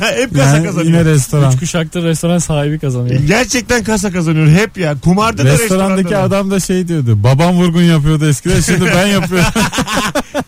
Hep 0.00 0.34
kasa 0.34 0.56
Yani 0.56 0.66
kazanıyor. 0.66 0.84
yine 0.84 1.04
restoran. 1.04 1.52
Üç 1.52 1.58
kuşaktır 1.58 2.02
restoran 2.02 2.38
sahibi 2.38 2.78
kazanıyor. 2.78 3.20
Gerçekten 3.20 3.84
kasa 3.84 4.12
kazanıyor 4.12 4.48
hep 4.48 4.78
ya. 4.78 4.94
Kumarda 5.00 5.44
da 5.44 5.52
Restorandaki 5.52 6.04
restoranda 6.04 6.10
da. 6.30 6.36
adam 6.36 6.50
da 6.50 6.60
şey 6.60 6.88
diyordu. 6.88 7.18
Babam 7.22 7.54
vurgun 7.54 7.82
yapıyordu 7.82 8.28
eskiden 8.28 8.60
şimdi 8.60 8.84
ben 8.86 9.06
yapıyorum. 9.20 9.46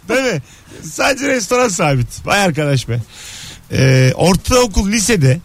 Değil 0.09 0.35
mi? 0.35 0.43
Sadece 0.93 1.29
restoran 1.29 1.69
sabit. 1.69 2.27
Vay 2.27 2.43
arkadaş 2.43 2.89
be. 2.89 3.01
Ee, 3.73 4.13
ortaokul, 4.15 4.89
lisede 4.93 5.41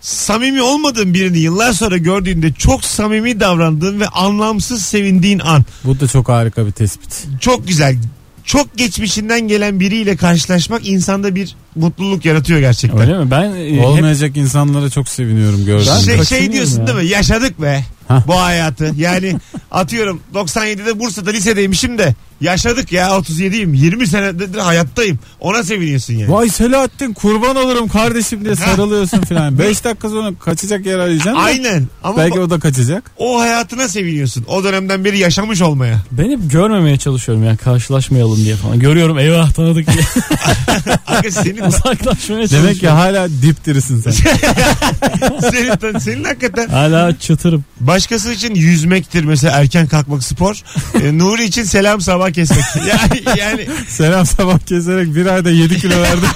samimi 0.00 0.62
olmadığın 0.62 1.14
birini 1.14 1.38
yıllar 1.38 1.72
sonra 1.72 1.96
gördüğünde 1.96 2.52
çok 2.52 2.84
samimi 2.84 3.40
davrandığın 3.40 4.00
ve 4.00 4.08
anlamsız 4.08 4.82
sevindiğin 4.82 5.38
an. 5.38 5.64
Bu 5.84 6.00
da 6.00 6.08
çok 6.08 6.28
harika 6.28 6.66
bir 6.66 6.72
tespit. 6.72 7.26
Çok 7.40 7.68
güzel. 7.68 7.96
Çok 8.44 8.76
geçmişinden 8.76 9.40
gelen 9.40 9.80
biriyle 9.80 10.16
karşılaşmak 10.16 10.88
insanda 10.88 11.34
bir 11.34 11.56
mutluluk 11.76 12.24
yaratıyor 12.24 12.60
gerçekten. 12.60 13.00
Öyle 13.00 13.18
mi? 13.18 13.30
Ben 13.30 13.50
e, 13.52 13.76
hep 13.76 13.84
Olmayacak 13.84 14.36
insanlara 14.36 14.90
çok 14.90 15.08
seviniyorum 15.08 15.64
gördüğümde. 15.64 16.16
Şey, 16.16 16.24
şey 16.24 16.52
diyorsun 16.52 16.80
ya. 16.80 16.86
değil 16.86 16.98
mi? 16.98 17.06
Yaşadık 17.06 17.62
be 17.62 17.84
Hah. 18.08 18.26
bu 18.26 18.40
hayatı. 18.40 18.94
Yani 18.96 19.36
atıyorum 19.70 20.20
97'de 20.34 21.00
Bursa'da 21.00 21.30
lisedeymişim 21.30 21.98
de 21.98 22.14
yaşadık 22.40 22.92
ya 22.92 23.08
37'yim. 23.08 23.74
20 23.74 24.06
senedir 24.06 24.58
hayattayım. 24.58 25.18
Ona 25.40 25.62
seviniyorsun 25.64 26.14
yani. 26.14 26.32
Vay 26.32 26.48
Selahattin 26.48 27.12
kurban 27.12 27.56
olurum 27.56 27.88
kardeşim 27.88 28.44
diye 28.44 28.56
sarılıyorsun 28.56 29.20
falan. 29.20 29.58
5 29.58 29.84
dakika 29.84 30.08
sonra 30.08 30.30
kaçacak 30.44 30.86
yer 30.86 30.98
arayacaksın. 30.98 31.34
da 31.34 31.38
Aynen. 31.38 31.88
Ama 32.04 32.16
Belki 32.16 32.40
o 32.40 32.50
da 32.50 32.58
kaçacak. 32.60 33.10
o 33.16 33.40
hayatına 33.40 33.88
seviniyorsun. 33.88 34.44
O 34.48 34.64
dönemden 34.64 35.04
beri 35.04 35.18
yaşamış 35.18 35.62
olmaya. 35.62 35.98
ben 36.12 36.30
hep 36.30 36.50
görmemeye 36.50 36.96
çalışıyorum 36.96 37.44
yani 37.44 37.56
karşılaşmayalım 37.56 38.36
diye 38.36 38.56
falan. 38.56 38.78
Görüyorum 38.78 39.18
eyvah 39.18 39.52
tanıdık 39.52 39.86
diye 39.92 40.04
Aga 41.06 41.30
senin, 41.30 41.60
uzaklaşmaya 41.62 42.16
çalışıyorum. 42.16 42.66
Demek 42.66 42.80
ki 42.80 42.88
hala 42.88 43.28
dipdirisin 43.28 44.00
sen. 44.00 44.10
senin, 45.50 45.98
senin 45.98 46.24
hakikaten 46.24 46.68
Hala 46.68 47.18
çıtırım. 47.18 47.64
başkası 47.80 48.32
için 48.32 48.54
yüzmektir 48.54 49.24
mesela 49.24 49.58
erken 49.60 49.86
kalkmak 49.86 50.24
spor. 50.24 50.62
E, 51.02 51.18
Nuri 51.18 51.44
için 51.44 51.62
selam 51.64 52.00
sabah 52.00 52.29
kesmek. 52.32 52.64
Yani, 52.88 53.38
yani 53.38 53.66
Selam 53.88 54.26
sabah 54.26 54.58
keserek 54.58 55.14
bir 55.14 55.26
ayda 55.26 55.50
7 55.50 55.78
kilo 55.78 56.02
verdim. 56.02 56.28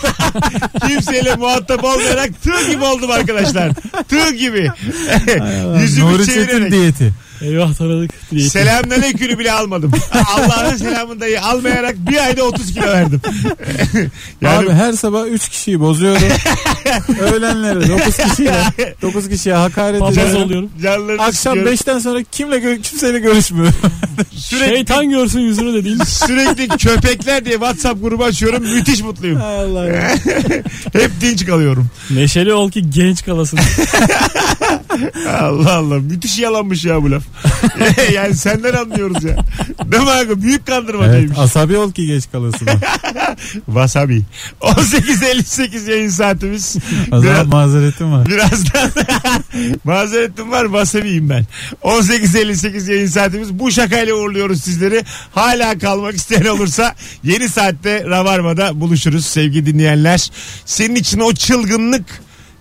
kimseyle 0.89 1.35
muhatap 1.37 1.85
olmayarak 1.85 2.43
tığ 2.43 2.71
gibi 2.71 2.85
oldum 2.85 3.11
arkadaşlar. 3.11 3.73
Tığ 4.09 4.31
gibi. 4.31 4.71
Yüzümü 5.81 6.13
Nuri 6.13 6.27
Çetin 6.27 6.47
çevirerek. 6.47 6.73
diyeti. 6.73 7.13
Eyvah 7.45 7.75
tanıdık. 7.75 8.11
Selamünaleyküm'ü 8.51 9.39
bile 9.39 9.53
almadım. 9.53 9.93
Allah'ın 10.37 10.77
selamını 10.77 11.21
dahi 11.21 11.41
almayarak 11.41 11.97
bir 12.11 12.25
ayda 12.25 12.43
30 12.43 12.75
kilo 12.75 12.87
verdim. 12.87 13.21
yani 14.41 14.57
Abi 14.69 14.71
her 14.73 14.93
sabah 14.93 15.27
3 15.27 15.49
kişiyi 15.49 15.81
bozuyorum. 15.81 16.23
Öğlenleri 17.21 17.89
9 17.89 18.17
kişiyle 18.17 18.63
9 19.03 19.29
kişiye 19.29 19.55
hakaret 19.55 20.01
Papaz 20.01 20.19
ediyorum. 20.19 20.43
oluyorum. 20.43 20.71
canlarını 20.83 21.23
Akşam 21.23 21.35
sıkıyorum. 21.35 21.73
5'ten 21.73 21.99
sonra 21.99 22.23
kimle 22.33 22.57
gö- 22.57 22.83
kimseyle 22.83 23.19
görüşmüyorum. 23.19 23.75
sürekli, 24.37 24.75
Şeytan 24.75 25.11
görsün 25.11 25.41
yüzünü 25.41 25.73
de 25.75 25.85
değil. 25.85 26.05
sürekli 26.05 26.69
köpekler 26.69 27.45
diye 27.45 27.55
WhatsApp 27.55 28.03
grubu 28.03 28.25
açıyorum. 28.25 28.63
Müthiş 28.63 29.03
mutluyum. 29.03 29.41
Allah 29.43 29.87
ya. 29.87 30.15
Hep 30.93 31.11
dinç 31.21 31.47
kalıyorum. 31.47 31.87
Neşeli 32.11 32.53
ol 32.53 32.71
ki 32.71 32.91
genç 32.91 33.25
kalasın. 33.25 33.59
Allah 35.41 35.73
Allah. 35.73 35.95
Müthiş 35.99 36.39
yalanmış 36.39 36.85
ya 36.85 37.03
bu 37.03 37.11
laf. 37.11 37.23
yani 38.15 38.35
senden 38.35 38.73
anlıyoruz 38.75 39.25
ya. 39.25 39.37
Değil 39.93 40.03
mi 40.03 40.11
abi? 40.11 40.43
Büyük 40.43 40.55
Evet, 40.57 40.65
kandırmacaymış. 40.69 41.39
asabi 41.39 41.77
ol 41.77 41.93
ki 41.93 42.07
geç 42.07 42.25
kalasın. 42.33 42.69
Wasabi. 43.67 44.23
18.58 44.61 45.91
yayın 45.91 46.09
saatimiz. 46.09 46.77
O 47.13 47.23
Biraz- 47.23 47.25
zaman 47.37 47.49
mazeretim 47.49 48.13
var. 48.13 48.27
Birazdan 48.29 48.91
mazeretim 49.85 50.51
var 50.51 50.65
wasabi'yim 50.65 51.31
ben. 51.31 51.47
18.58 51.83 52.91
yayın 52.93 53.07
saatimiz. 53.07 53.59
Bu 53.59 53.71
şakayla 53.71 54.15
uğurluyoruz 54.15 54.61
sizleri. 54.63 55.05
Hala 55.33 55.79
kalmak 55.79 56.15
isteyen 56.15 56.45
olursa 56.45 56.95
yeni 57.25 57.49
saatte 57.49 58.05
Rabarba'da 58.05 58.81
buluşuruz 58.81 59.27
sevgili 59.27 59.67
dinleyenler. 59.67 60.31
Senin 60.65 60.95
için 60.95 61.21
o 61.21 61.33
çılgınlık 61.33 62.05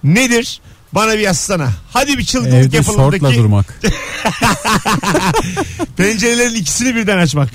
nedir? 0.03 0.61
Bana 0.95 1.13
bir 1.13 1.19
yazsana. 1.19 1.69
Hadi 1.93 2.17
bir 2.17 2.23
çılgınlık 2.25 2.53
Evde 2.65 2.75
yapalım. 2.75 2.99
şortla 3.11 3.33
durmak. 3.35 3.79
Pencerelerin 5.97 6.55
ikisini 6.55 6.95
birden 6.95 7.17
açmak. 7.17 7.49